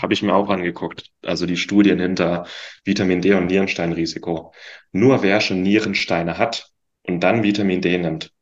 [0.00, 1.12] Habe ich mir auch angeguckt.
[1.22, 2.46] Also die Studien hinter
[2.84, 4.52] Vitamin D und Nierensteinrisiko.
[4.92, 6.70] Nur wer schon Nierensteine hat
[7.02, 8.32] und dann Vitamin D nimmt,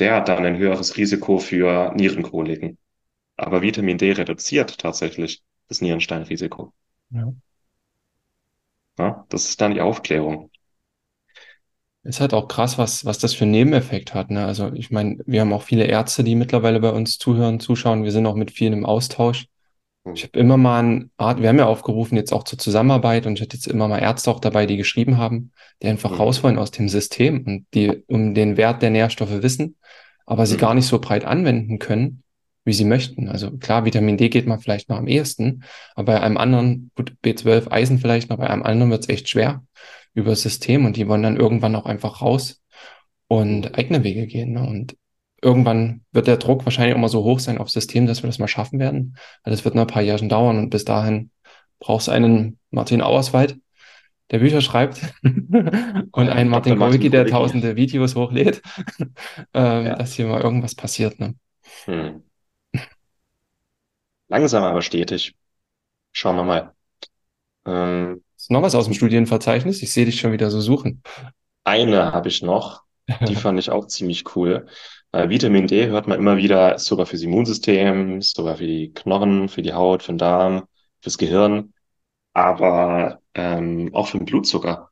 [0.00, 2.78] der hat dann ein höheres Risiko für Nierenkoliken.
[3.36, 6.74] Aber Vitamin D reduziert tatsächlich das Nierensteinrisiko.
[7.10, 7.32] Ja.
[8.98, 10.49] Ja, das ist dann die Aufklärung.
[12.02, 14.30] Ist halt auch krass, was, was das für einen Nebeneffekt hat.
[14.30, 14.46] Ne?
[14.46, 18.04] Also ich meine, wir haben auch viele Ärzte, die mittlerweile bei uns zuhören, zuschauen.
[18.04, 19.46] Wir sind auch mit vielen im Austausch.
[20.14, 23.34] Ich habe immer mal eine Art, wir haben ja aufgerufen jetzt auch zur Zusammenarbeit und
[23.34, 26.16] ich hatte jetzt immer mal Ärzte auch dabei, die geschrieben haben, die einfach Mhm.
[26.16, 29.76] raus wollen aus dem System und die um den Wert der Nährstoffe wissen,
[30.24, 30.60] aber sie Mhm.
[30.60, 32.22] gar nicht so breit anwenden können,
[32.64, 33.28] wie sie möchten.
[33.28, 37.12] Also klar, Vitamin D geht man vielleicht noch am ehesten, aber bei einem anderen, gut,
[37.20, 39.62] B12, Eisen vielleicht noch, bei einem anderen wird es echt schwer
[40.14, 42.62] über das System und die wollen dann irgendwann auch einfach raus
[43.28, 44.52] und eigene Wege gehen.
[44.52, 44.62] Ne?
[44.66, 44.96] Und
[45.42, 48.48] irgendwann wird der Druck wahrscheinlich immer so hoch sein aufs System, dass wir das mal
[48.48, 49.16] schaffen werden.
[49.42, 51.30] Also das wird noch ein paar Jahre dauern und bis dahin
[51.78, 53.58] brauchst du einen Martin Auerswald,
[54.30, 58.62] der Bücher schreibt und Ja, einen Martin Goricki, der tausende Videos hochlädt,
[59.54, 59.94] ähm, Ja.
[59.96, 61.18] dass hier mal irgendwas passiert.
[61.20, 61.34] Ne?
[61.86, 62.22] Hm.
[64.28, 65.34] Langsam aber stetig.
[66.12, 66.74] Schauen wir mal.
[67.66, 69.82] Ähm, Ist noch was aus dem Studienverzeichnis?
[69.82, 71.02] Ich sehe dich schon wieder so suchen.
[71.62, 72.84] eine habe ich noch.
[73.28, 74.66] Die fand ich auch ziemlich cool.
[75.12, 78.94] Weil Vitamin D hört man immer wieder, ist sogar fürs Immunsystem, ist sogar für die
[78.94, 80.62] Knochen, für die Haut, für den Darm,
[81.02, 81.74] fürs Gehirn,
[82.32, 84.90] aber ähm, auch für den Blutzucker.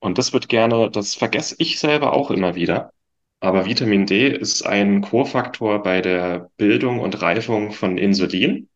[0.00, 2.92] Und das wird gerne, das vergesse ich selber auch immer wieder.
[3.40, 8.68] Aber Vitamin D ist ein Kofaktor bei der Bildung und Reifung von Insulin.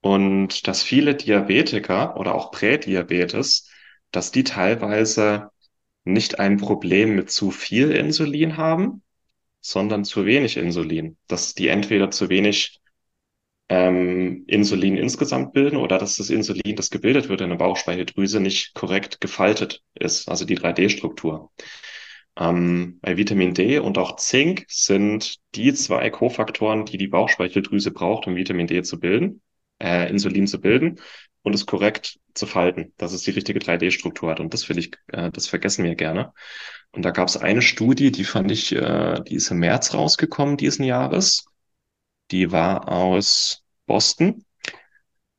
[0.00, 3.68] Und dass viele Diabetiker oder auch Prädiabetes
[4.16, 5.50] dass die teilweise
[6.04, 9.02] nicht ein Problem mit zu viel Insulin haben,
[9.60, 11.16] sondern zu wenig Insulin.
[11.26, 12.80] Dass die entweder zu wenig
[13.68, 18.74] ähm, Insulin insgesamt bilden oder dass das Insulin, das gebildet wird in der Bauchspeicheldrüse, nicht
[18.74, 21.50] korrekt gefaltet ist, also die 3D-Struktur.
[22.38, 28.26] Ähm, bei Vitamin D und auch Zink sind die zwei Kofaktoren, die die Bauchspeicheldrüse braucht,
[28.28, 29.42] um Vitamin D zu bilden,
[29.78, 31.00] äh, Insulin zu bilden
[31.42, 34.40] und es korrekt zu falten, dass es die richtige 3D-Struktur hat.
[34.40, 36.32] Und das will ich, äh, das vergessen wir gerne.
[36.92, 40.56] Und da gab es eine Studie, die fand ich, äh, die ist im März rausgekommen
[40.56, 41.46] diesen Jahres.
[42.30, 44.44] Die war aus Boston.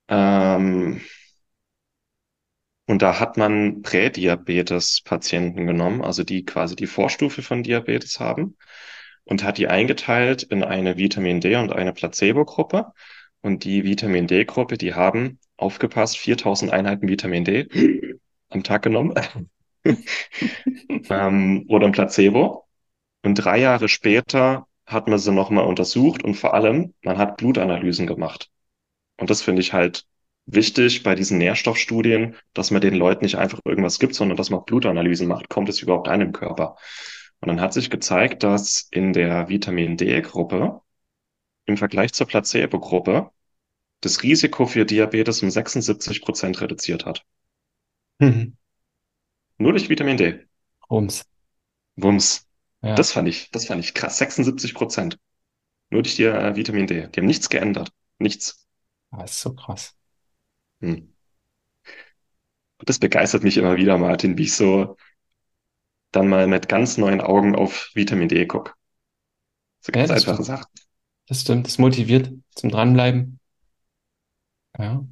[0.08, 1.02] Ähm,
[2.86, 8.56] und da hat man Prädiabetes-Patienten genommen, also die quasi die Vorstufe von Diabetes haben,
[9.26, 12.94] und hat die eingeteilt in eine Vitamin D und eine Placebo-Gruppe.
[13.42, 18.20] Und die Vitamin D-Gruppe, die haben, aufgepasst, 4000 Einheiten Vitamin D
[18.50, 19.14] am Tag genommen.
[21.10, 22.66] ähm, oder ein Placebo.
[23.24, 28.08] Und drei Jahre später hat man sie nochmal untersucht und vor allem, man hat Blutanalysen
[28.08, 28.50] gemacht.
[29.18, 30.06] Und das finde ich halt
[30.46, 34.62] wichtig bei diesen Nährstoffstudien, dass man den Leuten nicht einfach irgendwas gibt, sondern dass man
[34.62, 35.50] auch Blutanalysen macht.
[35.50, 36.78] Kommt es überhaupt ein im Körper?
[37.42, 40.82] Und dann hat sich gezeigt, dass in der Vitamin D-Gruppe
[41.68, 43.32] im Vergleich zur Placebo-Gruppe
[44.02, 47.24] das Risiko für Diabetes um 76 Prozent reduziert hat.
[48.20, 48.58] Mhm.
[49.58, 50.46] Nur durch Vitamin D.
[50.90, 51.26] Wumms.
[51.96, 52.48] Wumms.
[52.82, 52.96] Ja.
[52.96, 54.18] Das fand ich, das fand ich krass.
[54.18, 55.20] 76 Prozent.
[55.90, 57.08] Nur durch die äh, Vitamin D.
[57.08, 57.92] Die haben nichts geändert.
[58.20, 58.66] Nichts.
[59.12, 59.96] Das ah, ist so krass.
[60.82, 61.14] Hm.
[62.80, 64.98] Das begeistert mich immer wieder, Martin, wie ich so
[66.12, 68.74] dann mal mit ganz neuen Augen auf Vitamin D gucke.
[69.80, 70.68] So ganz ja, einfache Sachen.
[71.28, 73.40] Das stimmt, das motiviert zum Dranbleiben.
[74.78, 75.06] Ja.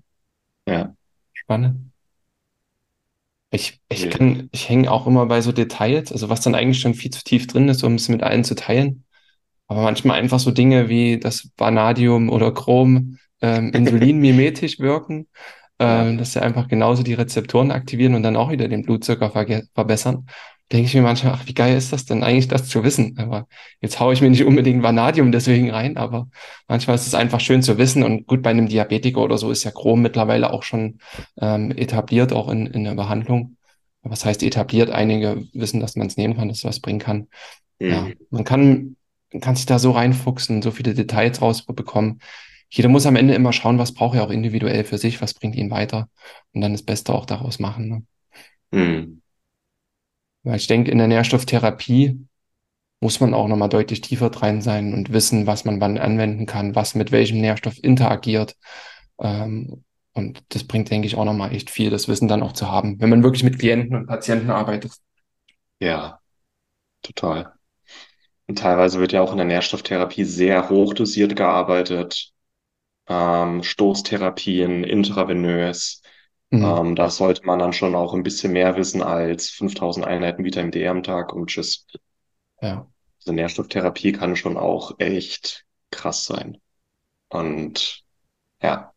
[0.67, 0.95] Ja.
[1.33, 1.91] Spannend.
[3.51, 6.93] Ich, ich kann, ich hänge auch immer bei so Details, also was dann eigentlich schon
[6.93, 9.05] viel zu tief drin ist, um es mit allen zu teilen.
[9.67, 15.27] Aber manchmal einfach so Dinge wie das Vanadium oder Chrom ähm, insulinmimetisch wirken,
[15.79, 19.31] ähm, dass sie einfach genauso die Rezeptoren aktivieren und dann auch wieder den Blutzucker
[19.73, 20.27] verbessern
[20.71, 23.17] denke ich mir manchmal, ach, wie geil ist das denn eigentlich, das zu wissen?
[23.17, 23.47] Aber
[23.81, 26.27] jetzt haue ich mir nicht unbedingt Vanadium deswegen rein, aber
[26.67, 28.03] manchmal ist es einfach schön zu wissen.
[28.03, 30.99] Und gut, bei einem Diabetiker oder so ist ja Chrom mittlerweile auch schon
[31.39, 33.57] ähm, etabliert, auch in, in der Behandlung.
[34.01, 34.89] Was heißt etabliert?
[34.89, 37.27] Einige wissen, dass man es nehmen kann, dass es was bringen kann.
[37.79, 37.89] Mhm.
[37.89, 38.95] Ja, man kann,
[39.41, 42.21] kann sich da so reinfuchsen, so viele Details rausbekommen.
[42.69, 45.55] Jeder muss am Ende immer schauen, was braucht er auch individuell für sich, was bringt
[45.55, 46.09] ihn weiter
[46.53, 48.05] und dann das Beste auch daraus machen.
[48.71, 48.79] Ne?
[48.79, 49.21] Mhm.
[50.45, 52.19] Weil ich denke, in der Nährstofftherapie
[53.01, 56.75] muss man auch nochmal deutlich tiefer drin sein und wissen, was man wann anwenden kann,
[56.75, 58.55] was mit welchem Nährstoff interagiert.
[59.19, 62.71] Ähm, und das bringt, denke ich, auch nochmal echt viel, das Wissen dann auch zu
[62.71, 64.93] haben, wenn man wirklich mit Klienten und Patienten arbeitet.
[65.79, 66.19] Ja,
[67.01, 67.51] total.
[68.47, 72.31] Und teilweise wird ja auch in der Nährstofftherapie sehr hochdosiert gearbeitet.
[73.07, 76.01] Ähm, Stoßtherapien, intravenös.
[76.51, 76.63] Mhm.
[76.63, 80.71] Ähm, da sollte man dann schon auch ein bisschen mehr wissen als 5000 Einheiten Vitamin
[80.71, 81.87] D am Tag und tschüss.
[82.61, 82.87] Ja.
[83.19, 86.57] Also Nährstofftherapie kann schon auch echt krass sein.
[87.29, 88.03] Und
[88.61, 88.91] ja.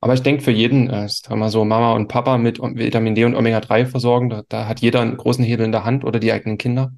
[0.00, 3.24] Aber ich denke, für jeden, äh, sagen wir so, Mama und Papa mit Vitamin D
[3.24, 6.30] und Omega-3 versorgen, da, da, hat jeder einen großen Hebel in der Hand oder die
[6.30, 6.92] eigenen Kinder,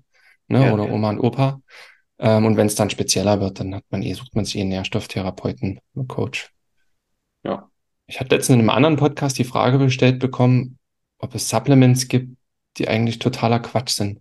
[0.49, 0.93] ne, ja, oder ja.
[0.93, 1.61] Oma und Opa.
[2.19, 4.71] Ähm, und wenn es dann spezieller wird, dann hat man eh, sucht man sich einen
[4.71, 6.51] Nährstofftherapeuten, einen Coach.
[7.45, 7.71] Ja.
[8.07, 10.79] Ich hatte letztens in einem anderen Podcast die Frage gestellt bekommen,
[11.19, 12.37] ob es Supplements gibt,
[12.77, 14.21] die eigentlich totaler Quatsch sind.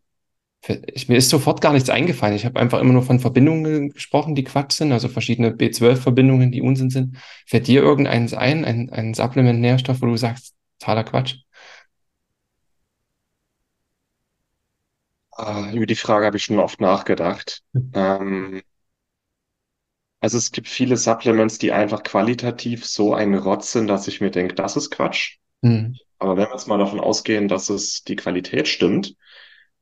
[0.67, 2.35] Ich, mir ist sofort gar nichts eingefallen.
[2.35, 6.61] Ich habe einfach immer nur von Verbindungen gesprochen, die Quatsch sind, also verschiedene B12-Verbindungen, die
[6.61, 7.17] Unsinn sind.
[7.45, 11.35] Fällt dir irgendeins ein, ein, ein Supplement-Nährstoff, wo du sagst, totaler Quatsch?
[15.31, 17.61] Ah, über die Frage habe ich schon oft nachgedacht.
[17.93, 18.61] ähm,
[20.25, 24.31] also es gibt viele Supplements, die einfach qualitativ so ein Rotz sind, dass ich mir
[24.31, 25.37] denke, das ist Quatsch.
[25.61, 25.97] Mhm.
[26.17, 29.15] Aber wenn wir jetzt mal davon ausgehen, dass es die Qualität stimmt,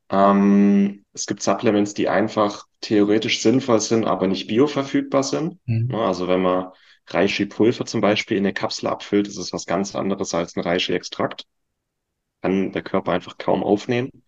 [0.10, 5.62] ähm, es gibt Supplements, die einfach theoretisch sinnvoll sind, aber nicht bioverfügbar sind.
[5.66, 5.96] Mhm.
[5.96, 6.74] Also wenn man
[7.08, 11.46] Reishi-Pulver zum Beispiel in eine Kapsel abfüllt, ist es was ganz anderes als ein Reishi-Extrakt.
[12.42, 14.26] Kann der Körper einfach kaum aufnehmen.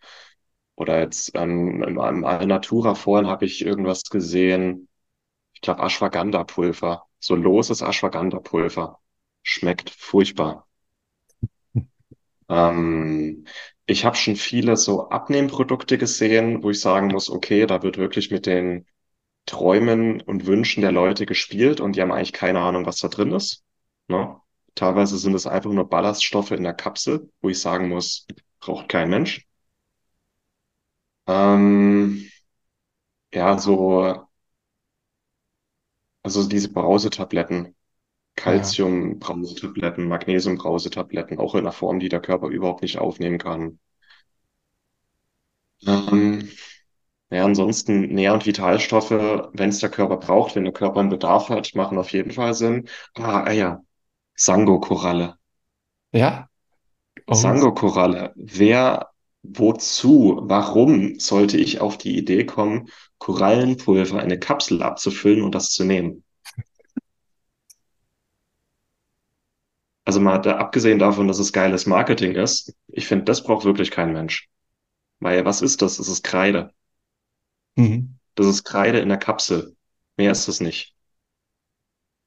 [0.75, 4.87] Oder jetzt ähm, im, im Alnatura vorhin habe ich irgendwas gesehen,
[5.55, 7.05] ich glaube, Ashwagandha-Pulver.
[7.19, 8.99] So loses Ashwagandha-Pulver.
[9.43, 10.67] Schmeckt furchtbar.
[12.49, 13.45] ähm,
[13.85, 18.31] ich habe schon viele so Abnehmprodukte gesehen, wo ich sagen muss, okay, da wird wirklich
[18.31, 18.87] mit den
[19.45, 23.31] Träumen und Wünschen der Leute gespielt und die haben eigentlich keine Ahnung, was da drin
[23.31, 23.63] ist.
[24.07, 24.37] Ne?
[24.75, 28.27] Teilweise sind es einfach nur Ballaststoffe in der Kapsel, wo ich sagen muss,
[28.59, 29.47] braucht kein Mensch.
[31.27, 32.27] Ähm,
[33.31, 34.24] ja, so,
[36.25, 37.75] also diese Brausetabletten,
[38.45, 43.79] Ja, Calcium-Brausetabletten, Magnesium-Brausetabletten, auch in einer Form, die der Körper überhaupt nicht aufnehmen kann.
[45.87, 46.49] Ähm,
[47.31, 51.49] ja, ansonsten Nähr- und Vitalstoffe, wenn es der Körper braucht, wenn der Körper einen Bedarf
[51.49, 52.89] hat, machen auf jeden Fall Sinn.
[53.15, 53.83] Ah, Eier.
[54.35, 55.37] Sango-Koralle.
[56.11, 56.49] ja,
[57.27, 58.33] oh, Sango-Koralle.
[58.35, 59.11] Wer,
[59.53, 65.71] wozu, warum sollte ich auf die Idee kommen, Korallenpulver in eine Kapsel abzufüllen und das
[65.71, 66.23] zu nehmen?
[70.03, 73.91] Also mal da, abgesehen davon, dass es geiles Marketing ist, ich finde, das braucht wirklich
[73.91, 74.49] kein Mensch.
[75.19, 75.97] Weil was ist das?
[75.97, 76.71] Das ist Kreide.
[77.75, 78.17] mhm.
[78.35, 79.75] Das ist Kreide in der Kapsel.
[80.17, 80.93] Mehr ist es nicht.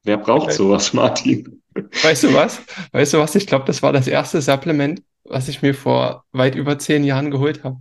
[0.03, 1.61] Wer braucht sowas, Martin?
[2.01, 2.61] Weißt du was?
[2.91, 3.35] Weißt du was?
[3.35, 7.31] Ich glaube, das war das erste Supplement, was ich mir vor weit über zehn Jahren
[7.31, 7.77] geholt habe.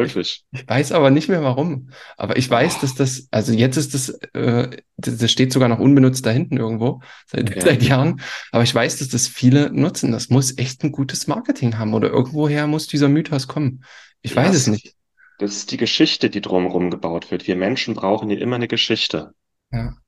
[0.00, 0.44] Ich, Wirklich.
[0.52, 1.90] ich weiß aber nicht mehr warum.
[2.16, 5.68] Aber ich weiß, dass Oh, das, also jetzt ist das, äh, das, das steht sogar
[5.68, 7.62] noch unbenutzt da hinten irgendwo, seit, ja.
[7.62, 8.20] seit Jahren.
[8.52, 10.12] Aber ich weiß, dass das viele nutzen.
[10.12, 13.84] Das muss echt ein gutes Marketing haben oder irgendwoher muss dieser Mythos kommen.
[14.22, 14.94] Ich Ja, weiß es nicht.
[15.38, 17.46] das ist die Geschichte, die drumherum gebaut wird.
[17.48, 19.34] Wir Menschen brauchen hier immer eine Geschichte.
[19.72, 19.98] Ja,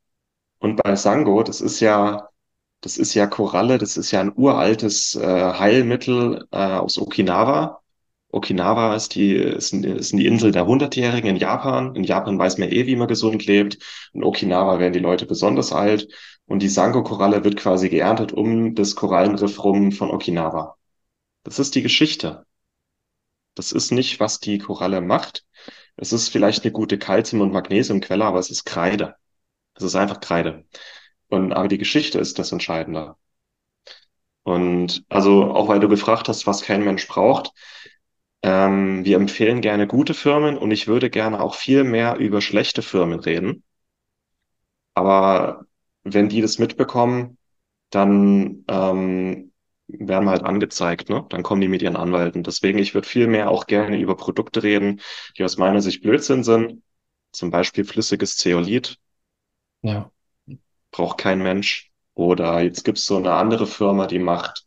[0.58, 2.28] Und bei Sango, das ist ja,
[2.80, 7.80] das ist ja Koralle, das ist ja ein uraltes äh, Heilmittel äh, aus Okinawa.
[8.32, 11.94] Okinawa ist die, ist, ist die Insel der Hundertjährigen in Japan.
[11.96, 13.78] In Japan weiß man eh, wie man gesund lebt.
[14.12, 16.08] In Okinawa werden die Leute besonders alt.
[16.46, 20.76] Und die Sango-Koralle wird quasi geerntet um das Korallenriff rum von Okinawa.
[21.44, 22.44] Das ist die Geschichte.
[23.54, 25.44] Das ist nicht, was die Koralle macht.
[25.96, 29.16] Es ist vielleicht eine gute Calcium- und Magnesiumquelle, aber es ist Kreide.
[29.74, 30.64] Es ist einfach Kreide.
[31.30, 33.16] Und, aber die Geschichte ist das Entscheidende.
[34.42, 37.52] Und also auch weil du gefragt hast, was kein Mensch braucht,
[38.42, 42.82] ähm, wir empfehlen gerne gute Firmen und ich würde gerne auch viel mehr über schlechte
[42.82, 43.64] Firmen reden.
[44.94, 45.66] Aber
[46.04, 47.38] wenn die das mitbekommen,
[47.90, 49.52] dann ähm,
[49.88, 51.26] werden wir halt angezeigt, ne?
[51.30, 52.42] Dann kommen die mit ihren Anwälten.
[52.44, 55.00] Deswegen, ich würde viel mehr auch gerne über Produkte reden,
[55.36, 56.82] die aus meiner Sicht Blödsinn sind.
[57.32, 58.98] Zum Beispiel flüssiges Zeolit
[59.82, 60.10] ja,
[60.90, 61.90] braucht kein Mensch.
[62.14, 64.66] Oder jetzt gibt's so eine andere Firma, die macht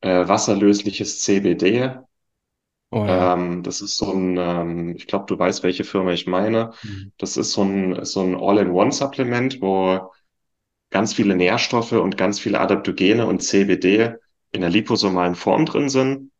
[0.00, 1.94] äh, wasserlösliches CBD.
[2.90, 3.34] oh ja.
[3.34, 6.72] Ähm, das ist so ein, ähm, ich glaube, du weißt, welche Firma ich meine.
[6.82, 7.12] Mhm.
[7.18, 10.12] Das ist so ein, so ein All-in-One-Supplement, wo
[10.90, 14.14] ganz viele Nährstoffe und ganz viele Adaptogene und CBD
[14.52, 16.32] in der liposomalen Form drin sind.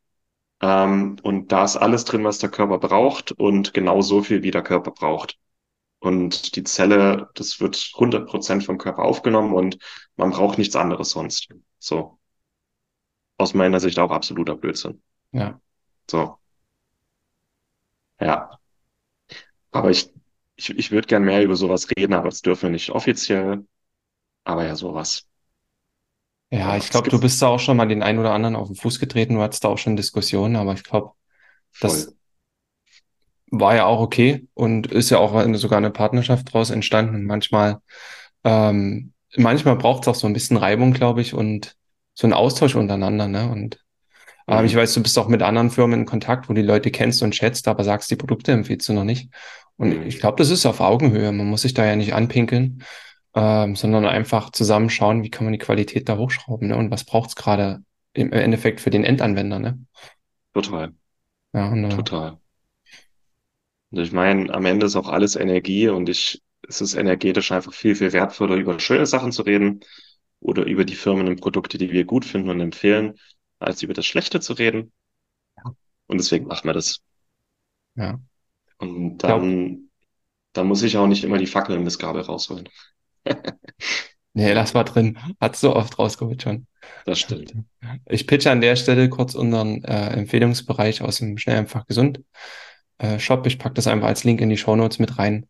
[0.63, 4.51] Ähm, und da ist alles drin, was der Körper braucht und genau so viel, wie
[4.53, 5.39] der Körper braucht.
[6.01, 9.79] Und die Zelle, das wird hundert Prozent vom Körper aufgenommen und
[10.17, 11.49] man braucht nichts anderes sonst.
[11.79, 12.19] So,
[13.37, 15.03] aus meiner Sicht auch absoluter Blödsinn.
[15.33, 15.61] Ja,
[16.11, 16.39] So,
[18.21, 18.59] ja.
[19.71, 20.13] Aber ich,
[20.57, 23.67] ich, ich würde gern mehr über sowas reden, aber das dürfen wir nicht offiziell.
[24.45, 25.29] Aber ja, sowas.
[26.51, 28.77] ja, ich glaube, du bist da auch schon mal den einen oder anderen auf den
[28.77, 29.35] Fuß getreten.
[29.35, 31.13] Du hattest da auch schon Diskussionen, aber ich glaube,
[31.73, 32.17] voll.
[33.51, 37.15] War ja auch okay und ist ja auch eine- sogar eine Partnerschaft daraus entstanden.
[37.17, 37.79] Und manchmal,
[38.45, 41.77] ähm, manchmal braucht es auch so ein bisschen Reibung, glaube ich, und
[42.15, 43.51] so einen Austausch untereinander, ne?
[43.51, 43.79] Und
[44.47, 44.79] aber ich Mhm.
[44.79, 47.69] weiß, du bist auch mit anderen Firmen in Kontakt, wo die Leute kennst und schätzt,
[47.69, 49.31] aber sagst, die Produkte empfiehlst du noch nicht.
[49.77, 50.21] Und ich Mhm.
[50.21, 51.33] glaube, das ist auf Augenhöhe.
[51.33, 52.83] Man muss sich da ja nicht anpinkeln,
[53.35, 56.77] ähm, sondern einfach zusammen schauen, wie kann man die Qualität da hochschrauben, ne?
[56.77, 57.81] Und was braucht's gerade
[58.15, 59.79] im Endeffekt für den Endanwender, ne?
[60.55, 60.93] Total,
[61.53, 62.39] Ja, und, äh, total.
[63.91, 67.73] Und ich meine, am Ende ist auch alles Energie und ich, es ist energetisch einfach
[67.73, 69.81] viel, viel wertvoller, über schöne Sachen zu reden
[70.41, 73.15] oder über die Firmen und Produkte, die wir gut finden und empfehlen,
[73.59, 74.93] als über das Schlechte zu reden.
[76.07, 77.01] Und deswegen machen wir das.
[77.97, 78.21] ja.
[78.79, 79.91] Und Ich glaube, dann,
[80.53, 82.69] dann muss ich auch nicht immer die Fackel und das Gabel rausholen.
[84.35, 85.19] nee, Ja, lass mal drin.
[85.41, 86.67] Hat's so oft rausgeholt schon.
[87.05, 87.55] das stimmt.
[88.07, 92.21] Ich pitche an der Stelle kurz unseren äh, Empfehlungsbereich aus dem Schnell einfach gesund
[92.99, 93.47] äh, Shop.
[93.47, 95.49] Ich packe das einfach als Link in die Shownotes mit rein.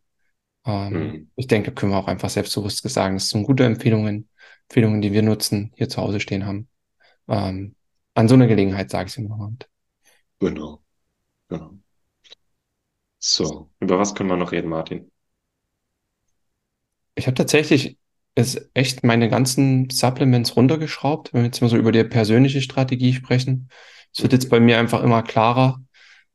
[0.65, 1.29] Ähm, Mhm.
[1.35, 4.29] ich denke, da können wir auch einfach selbstbewusst sagen, das sind gute Empfehlungen,
[4.69, 6.69] Empfehlungen, die wir nutzen, hier zu Hause stehen haben.
[7.29, 7.75] Ähm,
[8.15, 9.51] an so einer Gelegenheit sage ich es immer.
[10.41, 10.83] Genau,
[11.49, 11.79] genau.
[13.19, 15.09] So, über was können wir noch reden, Martin?
[17.15, 17.97] ich habe tatsächlich
[18.35, 23.13] ist echt meine ganzen Supplements runtergeschraubt, wenn wir jetzt mal so über die persönliche Strategie
[23.13, 23.69] sprechen.
[24.13, 24.49] Es wird jetzt Mhm.
[24.49, 25.81] bei mir einfach immer klarer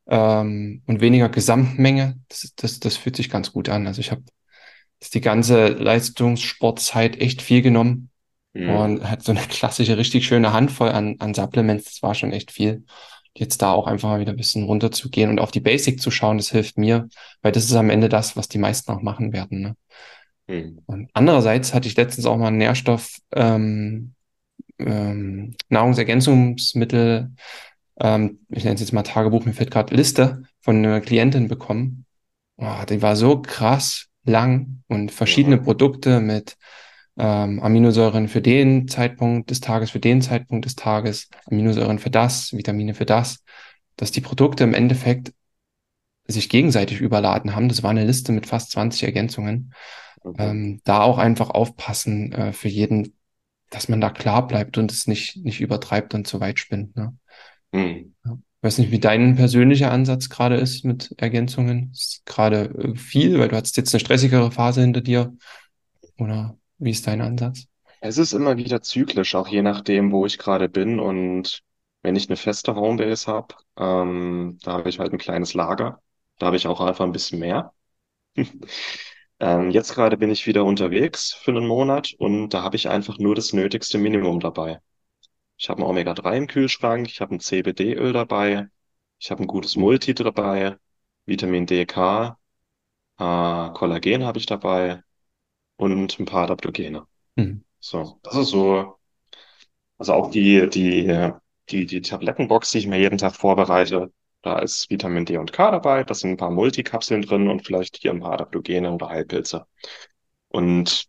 [0.07, 2.19] ähm, und weniger Gesamtmenge.
[2.29, 3.87] Das, das, das fühlt sich ganz gut an.
[3.87, 4.23] Also ich habe
[5.13, 8.09] die ganze Leistungssportzeit echt viel genommen.
[8.55, 8.69] Mhm.
[8.69, 11.85] und hat so eine klassische, richtig schöne Handvoll an, an Supplements.
[11.85, 12.85] Das war schon echt viel.
[13.37, 16.37] Jetzt da auch einfach mal wieder ein bisschen runterzugehen und auf die Basic zu schauen,
[16.37, 17.09] das hilft mir,
[17.41, 19.61] weil das ist am Ende das, was die meisten auch machen werden.
[19.61, 19.75] Ne?
[20.47, 20.79] Mhm.
[20.85, 24.13] Und andererseits hatte ich letztens auch mal einen Nährstoff, ähm,
[24.79, 27.31] ähm, Nahrungsergänzungsmittel,
[27.99, 32.05] ähm, ich nenne es jetzt mal Tagebuch, mir fällt gerade Liste von einer Klientin bekommen.
[32.57, 35.57] Oh, die war so krass lang und verschiedene.
[35.57, 36.57] Produkte mit
[37.17, 42.53] ähm, Aminosäuren für den Zeitpunkt des Tages, für den Zeitpunkt des Tages, Aminosäuren für das,
[42.53, 43.43] Vitamine für das,
[43.95, 45.33] dass die Produkte im Endeffekt
[46.27, 47.69] sich gegenseitig überladen haben.
[47.69, 49.73] Das war eine Liste mit fast 20 Ergänzungen.
[50.21, 50.49] Okay.
[50.49, 53.15] Ähm, da auch einfach aufpassen äh, für jeden,
[53.69, 56.95] dass man da klar bleibt und es nicht, nicht übertreibt und zu weit spinnt.
[56.95, 57.15] Ne?
[57.75, 58.13] Mhm.
[58.61, 61.91] Weiß nicht, wie dein persönlicher Ansatz gerade ist mit Ergänzungen.
[61.93, 65.35] Ist gerade äh, viel, weil du hattest jetzt eine stressigere Phase hinter dir.
[66.17, 67.67] Oder wie ist dein Ansatz?
[68.01, 70.99] Es ist immer wieder zyklisch, auch je nachdem, wo ich gerade bin.
[70.99, 71.61] Und
[72.01, 76.01] wenn ich eine feste Homebase habe, ähm, da habe ich halt ein kleines Lager.
[76.39, 77.73] Da habe ich auch einfach ein bisschen mehr.
[79.41, 83.17] Ähm, jetzt gerade bin ich wieder unterwegs für einen Monat und da habe ich einfach
[83.19, 84.79] nur das nötigste Minimum dabei.
[85.57, 88.67] Ich habe ein Omega-3 im Kühlschrank, ich habe ein CBD-Öl dabei,
[89.19, 90.77] ich habe ein gutes Multi dabei,
[91.25, 92.37] Vitamin D, K,
[93.17, 95.01] äh, Kollagen habe ich dabei
[95.77, 97.05] und ein paar Adaptogene.
[97.37, 97.63] Hm.
[97.79, 98.97] So, das ist so,
[99.97, 101.31] also auch die, die,
[101.69, 105.71] die, die Tablettenbox, die ich mir jeden Tag vorbereite, da ist Vitamin D und K
[105.71, 109.65] dabei, da sind ein paar Multikapseln drin und vielleicht hier ein paar Adaptogene oder Heilpilze.
[110.49, 111.07] Und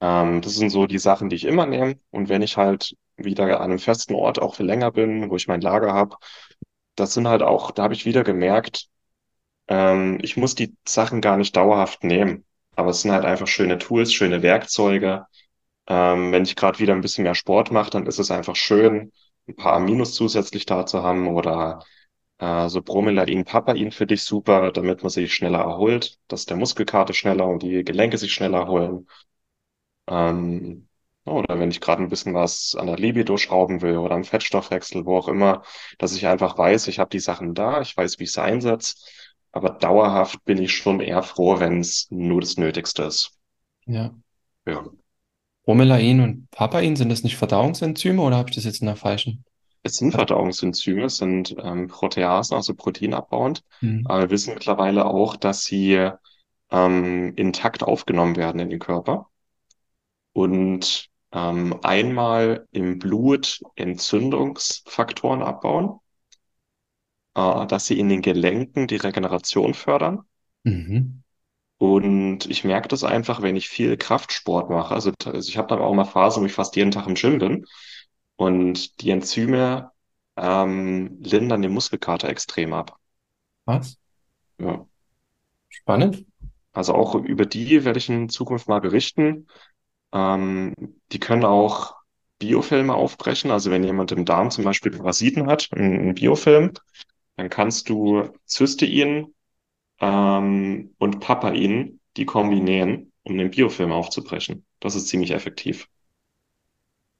[0.00, 1.98] ähm, das sind so die Sachen, die ich immer nehme.
[2.10, 5.48] Und wenn ich halt wieder an einem festen Ort auch für länger bin, wo ich
[5.48, 6.16] mein Lager habe,
[6.96, 8.88] das sind halt auch, da habe ich wieder gemerkt,
[9.68, 12.44] ähm, ich muss die Sachen gar nicht dauerhaft nehmen.
[12.76, 15.26] Aber es sind halt einfach schöne Tools, schöne Werkzeuge.
[15.88, 19.12] Ähm, wenn ich gerade wieder ein bisschen mehr Sport mache, dann ist es einfach schön,
[19.48, 21.80] ein paar Aminos zusätzlich da zu haben oder
[22.38, 27.14] äh, so Bromelain, Papain für dich super, damit man sich schneller erholt, dass der Muskelkater
[27.14, 29.08] schneller und die Gelenke sich schneller erholen.
[30.06, 30.88] Ähm,
[31.24, 35.06] oder wenn ich gerade ein bisschen was an der Libido schrauben will oder am Fettstoffwechsel,
[35.06, 35.62] wo auch immer,
[35.98, 38.96] dass ich einfach weiß, ich habe die Sachen da, ich weiß, wie ich sie einsetze.
[39.52, 43.32] Aber dauerhaft bin ich schon eher froh, wenn es nur das Nötigste ist.
[43.86, 44.14] Ja.
[44.66, 44.84] Ja.
[45.64, 49.44] Bromelain und Papain, sind das nicht Verdauungsenzyme oder habe ich das jetzt in der falschen?
[49.82, 53.62] Es sind Verdauungsenzyme, es sind ähm, Proteasen, also proteinabbauend.
[53.80, 54.06] Hm.
[54.06, 56.10] Aber wir wissen mittlerweile auch, dass sie
[56.70, 59.28] ähm, intakt aufgenommen werden in den Körper
[60.32, 65.98] und ähm, einmal im Blut Entzündungsfaktoren abbauen,
[67.34, 70.22] äh, dass sie in den Gelenken die Regeneration fördern.
[70.62, 71.22] Mhm.
[71.78, 74.94] Und ich merke das einfach, wenn ich viel Kraftsport mache.
[74.94, 77.38] Also, also ich habe dann auch mal Phasen, wo ich fast jeden Tag im Gym
[77.38, 77.66] bin.
[78.36, 79.90] Und die Enzyme
[80.36, 82.96] ähm, lindern den Muskelkater extrem ab.
[83.64, 83.98] Was?
[84.58, 84.86] Ja.
[85.68, 86.24] Spannend.
[86.72, 89.48] Also auch über die werde ich in Zukunft mal berichten.
[90.14, 90.72] Ähm,
[91.12, 91.96] die können auch
[92.38, 93.50] Biofilme aufbrechen.
[93.50, 96.72] Also wenn jemand im Darm zum Beispiel Parasiten hat, einen Biofilm,
[97.36, 99.34] dann kannst du Cystein
[100.00, 104.64] ähm, und Papain, die kombinieren, um den Biofilm aufzubrechen.
[104.80, 105.88] Das ist ziemlich effektiv.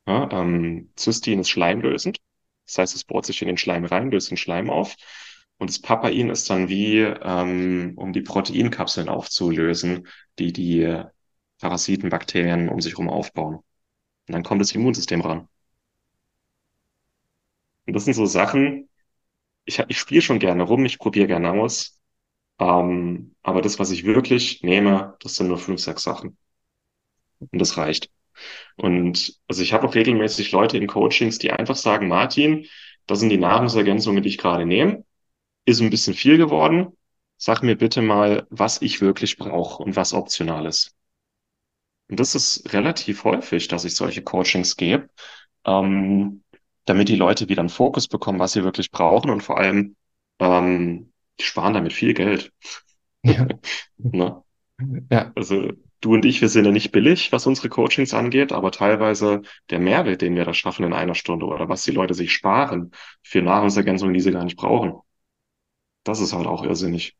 [0.06, 2.18] Ja, ähm, Cystein ist schleimlösend.
[2.66, 4.96] Das heißt, es bohrt sich in den Schleim rein, löst den Schleim auf.
[5.58, 11.04] Und das Papain ist dann wie, ähm, um die Proteinkapseln aufzulösen, die die
[11.60, 13.56] Parasiten, Bakterien um sich herum aufbauen.
[13.56, 13.64] Und
[14.34, 15.48] dann kommt das Immunsystem ran.
[17.86, 18.88] Und das sind so Sachen,
[19.64, 22.00] ich, ich spiele schon gerne rum, ich probiere gerne aus.
[22.60, 26.38] Ähm, aber das, was ich wirklich nehme, das sind nur fünf, sechs Sachen.
[27.40, 28.10] Und das reicht.
[28.76, 32.66] Und also ich habe auch regelmäßig Leute in Coachings, die einfach sagen, Martin,
[33.06, 35.04] das sind die Nahrungsergänzungen, die ich gerade nehme.
[35.66, 36.88] Ist ein bisschen viel geworden.
[37.38, 40.94] Sag mir bitte mal, was ich wirklich brauche und was optional ist.
[42.08, 45.08] Und das ist relativ häufig, dass ich solche Coachings gebe,
[45.64, 46.42] ähm,
[46.84, 49.96] damit die Leute wieder einen Fokus bekommen, was sie wirklich brauchen und vor allem,
[50.38, 52.52] ähm, die sparen damit viel Geld.
[53.22, 53.46] Ja.
[53.96, 54.42] Ne?
[55.10, 55.32] Ja.
[55.34, 55.70] Also
[56.00, 59.78] du und ich, wir sind ja nicht billig, was unsere Coachings angeht, aber teilweise der
[59.78, 62.90] Mehrwert, den wir da schaffen in einer Stunde oder was die Leute sich sparen
[63.22, 64.94] für Nahrungsergänzungen, die sie gar nicht brauchen,
[66.04, 67.16] das ist halt auch irrsinnig.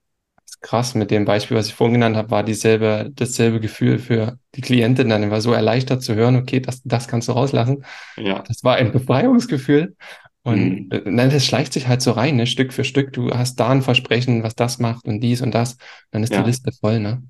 [0.61, 0.95] Krass.
[0.95, 5.09] Mit dem Beispiel, was ich vorhin genannt habe, war dieselbe, dasselbe Gefühl für die Klientin.
[5.11, 7.85] Dann war so erleichtert zu hören, okay, das, das kannst du rauslassen.
[8.17, 9.97] Ja, Das war ein Befreiungsgefühl.
[10.43, 10.91] Und Mhm.
[10.91, 12.47] äh, nein, das schleicht sich halt so rein, ne?
[12.47, 13.13] Stück für Stück.
[13.15, 15.77] Du hast da ein Versprechen, was das macht und dies und das.
[16.11, 16.45] Dann ist die Ja.
[16.45, 17.23] Liste voll, ne?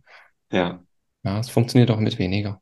[0.51, 0.85] ja.
[1.25, 2.61] Ja, es funktioniert auch mit weniger.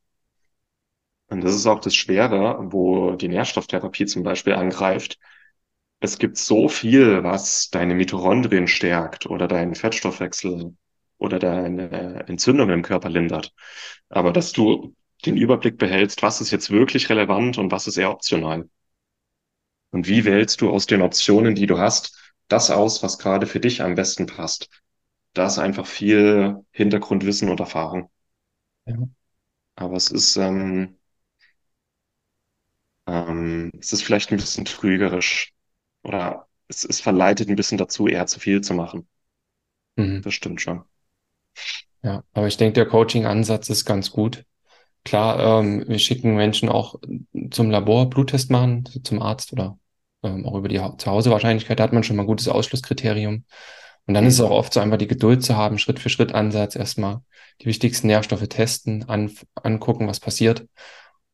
[1.28, 5.18] Und das ist auch das Schwere, wo die Nährstofftherapie zum Beispiel angreift.
[6.02, 10.76] Es gibt so viel, was deine Mitochondrien stärkt oder deinen Fettstoffwechsel
[11.18, 13.54] oder deine Entzündung im Körper lindert.
[14.08, 14.94] Aber dass du
[15.24, 18.68] den Überblick behältst, was ist jetzt wirklich relevant und was ist eher optional.
[19.92, 23.60] Und wie wählst du aus den Optionen, die du hast, das aus, was gerade für
[23.60, 24.68] dich am besten passt?
[25.34, 28.10] Da ist einfach viel Hintergrundwissen und Erfahrung.
[28.86, 28.96] Ja.
[29.76, 30.98] Aber es ist, ähm,
[33.06, 35.51] ähm, es ist vielleicht ein bisschen trügerisch
[36.02, 39.08] oder es, es verleitet ein bisschen dazu, eher zu viel zu machen.
[39.96, 40.22] Mhm.
[40.22, 40.82] Das stimmt schon.
[42.02, 44.44] Ja, aber ich denke, der Coaching-Ansatz ist ganz gut.
[45.04, 46.96] Klar, ähm, wir schicken Menschen auch
[47.50, 49.78] zum Labor Bluttest machen, zum Arzt oder
[50.22, 53.44] ähm, auch über die ha Zuhause-Wahrscheinlichkeit, da hat man schon mal ein gutes Ausschlusskriterium.
[54.06, 56.34] Und dann ist es auch oft so einfach die Geduld zu haben, Schritt für Schritt
[56.34, 57.20] Ansatz, erstmal
[57.60, 60.66] die wichtigsten Nährstoffe testen, an, angucken, was passiert.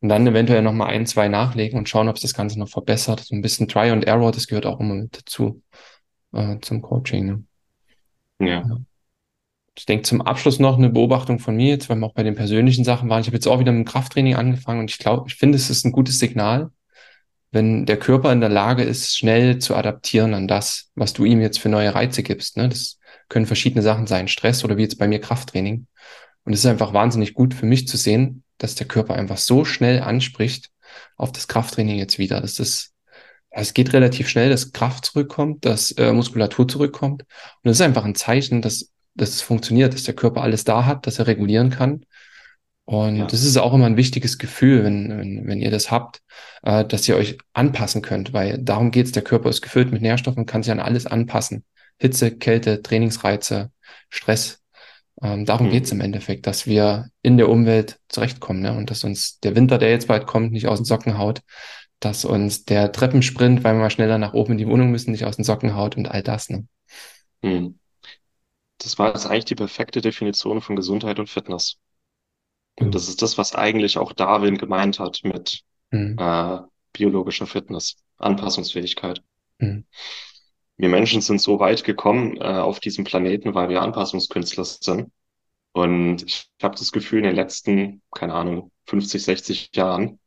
[0.01, 3.19] Und dann eventuell nochmal ein, zwei nachlegen und schauen, ob es das Ganze noch verbessert.
[3.19, 5.61] So ein bisschen Try and Error, das gehört auch immer mit dazu,
[6.33, 7.25] äh, zum Coaching.
[7.25, 7.43] Ne?
[8.39, 8.61] Ja.
[8.67, 8.77] Ja.
[9.75, 12.35] Ich denke, zum Abschluss noch eine Beobachtung von mir, jetzt, weil wir auch bei den
[12.35, 13.21] persönlichen Sachen waren.
[13.21, 15.69] Ich habe jetzt auch wieder mit dem Krafttraining angefangen und ich glaube, ich finde, es
[15.69, 16.71] ist ein gutes Signal,
[17.51, 21.41] wenn der Körper in der Lage ist, schnell zu adaptieren an das, was du ihm
[21.41, 22.57] jetzt für neue Reize gibst.
[22.57, 22.69] Ne?
[22.69, 25.87] Das können verschiedene Sachen sein, Stress oder wie jetzt bei mir Krafttraining.
[26.43, 29.65] Und es ist einfach wahnsinnig gut für mich zu sehen, dass der Körper einfach so
[29.65, 30.69] schnell anspricht
[31.17, 32.39] auf das Krafttraining jetzt wieder.
[32.41, 32.93] Das ist,
[33.49, 37.23] es geht relativ schnell, dass Kraft zurückkommt, dass äh, Muskulatur zurückkommt.
[37.23, 37.29] Und
[37.63, 41.07] das ist einfach ein Zeichen, dass, dass es funktioniert, dass der Körper alles da hat,
[41.07, 42.05] dass er regulieren kann.
[42.85, 43.25] Und Ja.
[43.27, 46.21] das ist auch immer ein wichtiges Gefühl, wenn, wenn, wenn ihr das habt,
[46.63, 49.11] äh, dass ihr euch anpassen könnt, weil darum geht's.
[49.11, 51.63] Der Körper ist gefüllt mit Nährstoffen und kann sich an alles anpassen.
[51.99, 53.71] Hitze, Kälte, Trainingsreize,
[54.09, 54.58] Stress.
[55.21, 55.71] Ähm, darum Mhm.
[55.71, 58.75] geht's im Endeffekt, dass wir in der Umwelt zurechtkommen ne?
[58.77, 61.41] und dass uns der Winter, der jetzt bald kommt, nicht aus den Socken haut,
[61.99, 65.25] dass uns der Treppensprint, weil wir mal schneller nach oben in die Wohnung müssen, nicht
[65.25, 66.49] aus den Socken haut und all das.
[66.49, 66.65] Ne?
[67.43, 67.79] Hm.
[68.79, 71.77] Das war jetzt eigentlich die perfekte Definition von Gesundheit und Fitness.
[72.75, 75.61] Und das ist das, was eigentlich auch Darwin gemeint hat mit
[75.91, 76.15] Mhm.
[76.17, 76.59] äh,
[76.93, 79.21] biologischer Fitness, Anpassungsfähigkeit.
[80.79, 85.11] Wir Menschen sind so weit gekommen äh, auf diesem Planeten, weil wir Anpassungskünstler sind.
[85.73, 90.19] Und ich habe das Gefühl, in den letzten, keine Ahnung, 50, 60 Jahren,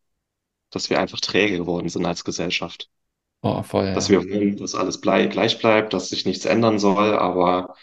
[0.70, 2.90] dass wir einfach träge geworden sind als Gesellschaft.
[3.42, 4.22] Oh, voll, Dass ja.
[4.22, 7.74] wir wollen, dass alles blei gleich bleibt, dass sich nichts ändern soll, aber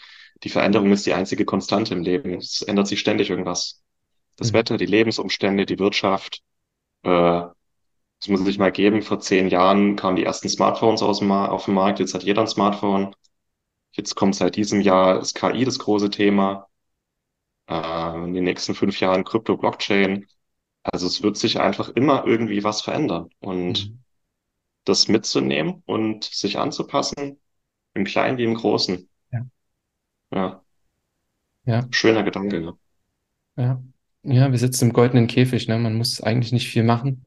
[0.42, 2.34] die Veränderung ist die einzige Konstante im Leben.
[2.34, 3.82] Es ändert sich ständig irgendwas.
[4.36, 4.54] Das Mhm.
[4.54, 6.42] Wetter, die Lebensumstände, die Wirtschaft.
[7.04, 7.42] Äh,
[8.20, 9.02] das muss sich mal geben.
[9.02, 12.00] Vor zehn Jahren kamen die ersten Smartphones aus dem auf den Markt.
[12.00, 13.14] Jetzt hat jeder ein Smartphone.
[13.92, 16.68] Jetzt kommt seit diesem Jahr ist KI das große Thema.
[17.68, 20.26] Äh, in den nächsten fünf Jahren Krypto, Blockchain.
[20.84, 23.30] Also es wird sich einfach immer irgendwie was verändern.
[23.40, 24.04] Und Mhm.
[24.84, 27.40] das mitzunehmen und sich anzupassen,
[27.94, 29.08] im Kleinen wie im Großen.
[29.32, 29.46] Ja.
[30.30, 30.64] Ja,
[31.64, 32.76] Ja, schöner Gedanke, ne?
[33.56, 33.82] ja.
[34.22, 35.78] Ja, wir sitzen im goldenen Käfig, ne?
[35.78, 37.24] Man muss eigentlich nicht viel machen,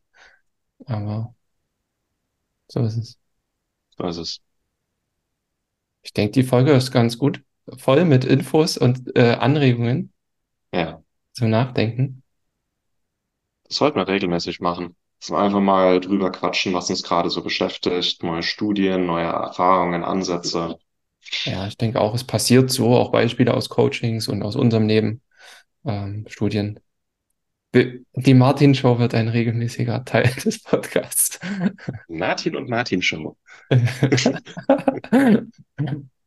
[0.88, 1.34] aber
[2.68, 3.20] so ist es.
[3.98, 4.42] So ist es.
[6.02, 7.42] Ich denke, die Folge ist ganz gut,
[7.78, 10.14] voll mit Infos und äh, Anregungen
[10.72, 11.04] Ja,
[11.34, 12.24] zum Nachdenken.
[13.68, 14.96] das sollten wir regelmäßig machen.
[15.20, 20.04] Dass wir einfach mal drüber quatschen, was uns gerade so beschäftigt, neue Studien, neue Erfahrungen,
[20.06, 20.78] Ansätze.
[21.46, 25.22] Ja, ich denke auch, es passiert so, auch Beispiele aus Coachings und aus unserem Leben,
[25.86, 26.80] ähm, Studien.
[27.76, 31.39] Die Martin-Show wird ein regelmäßiger Teil des Podcasts.
[32.07, 33.36] Martin und Martin Show.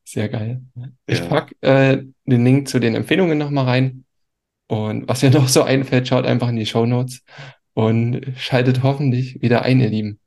[0.04, 0.62] Sehr geil.
[1.06, 1.26] Ich Ja.
[1.26, 4.04] pack äh, den Link zu den Empfehlungen nochmal rein.
[4.68, 7.22] Und was mir noch so einfällt, schaut einfach in die Shownotes
[7.74, 10.18] und schaltet hoffentlich wieder ein, ihr Lieben.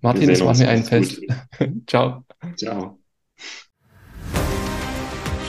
[0.00, 0.58] Martin, es uns.
[0.58, 1.20] mir ein Macht's Fest.
[1.58, 1.70] gut.
[1.86, 2.24] Ciao.
[2.56, 2.98] Ciao.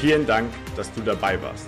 [0.02, 1.68] Vielen Dank, dass du dabei warst.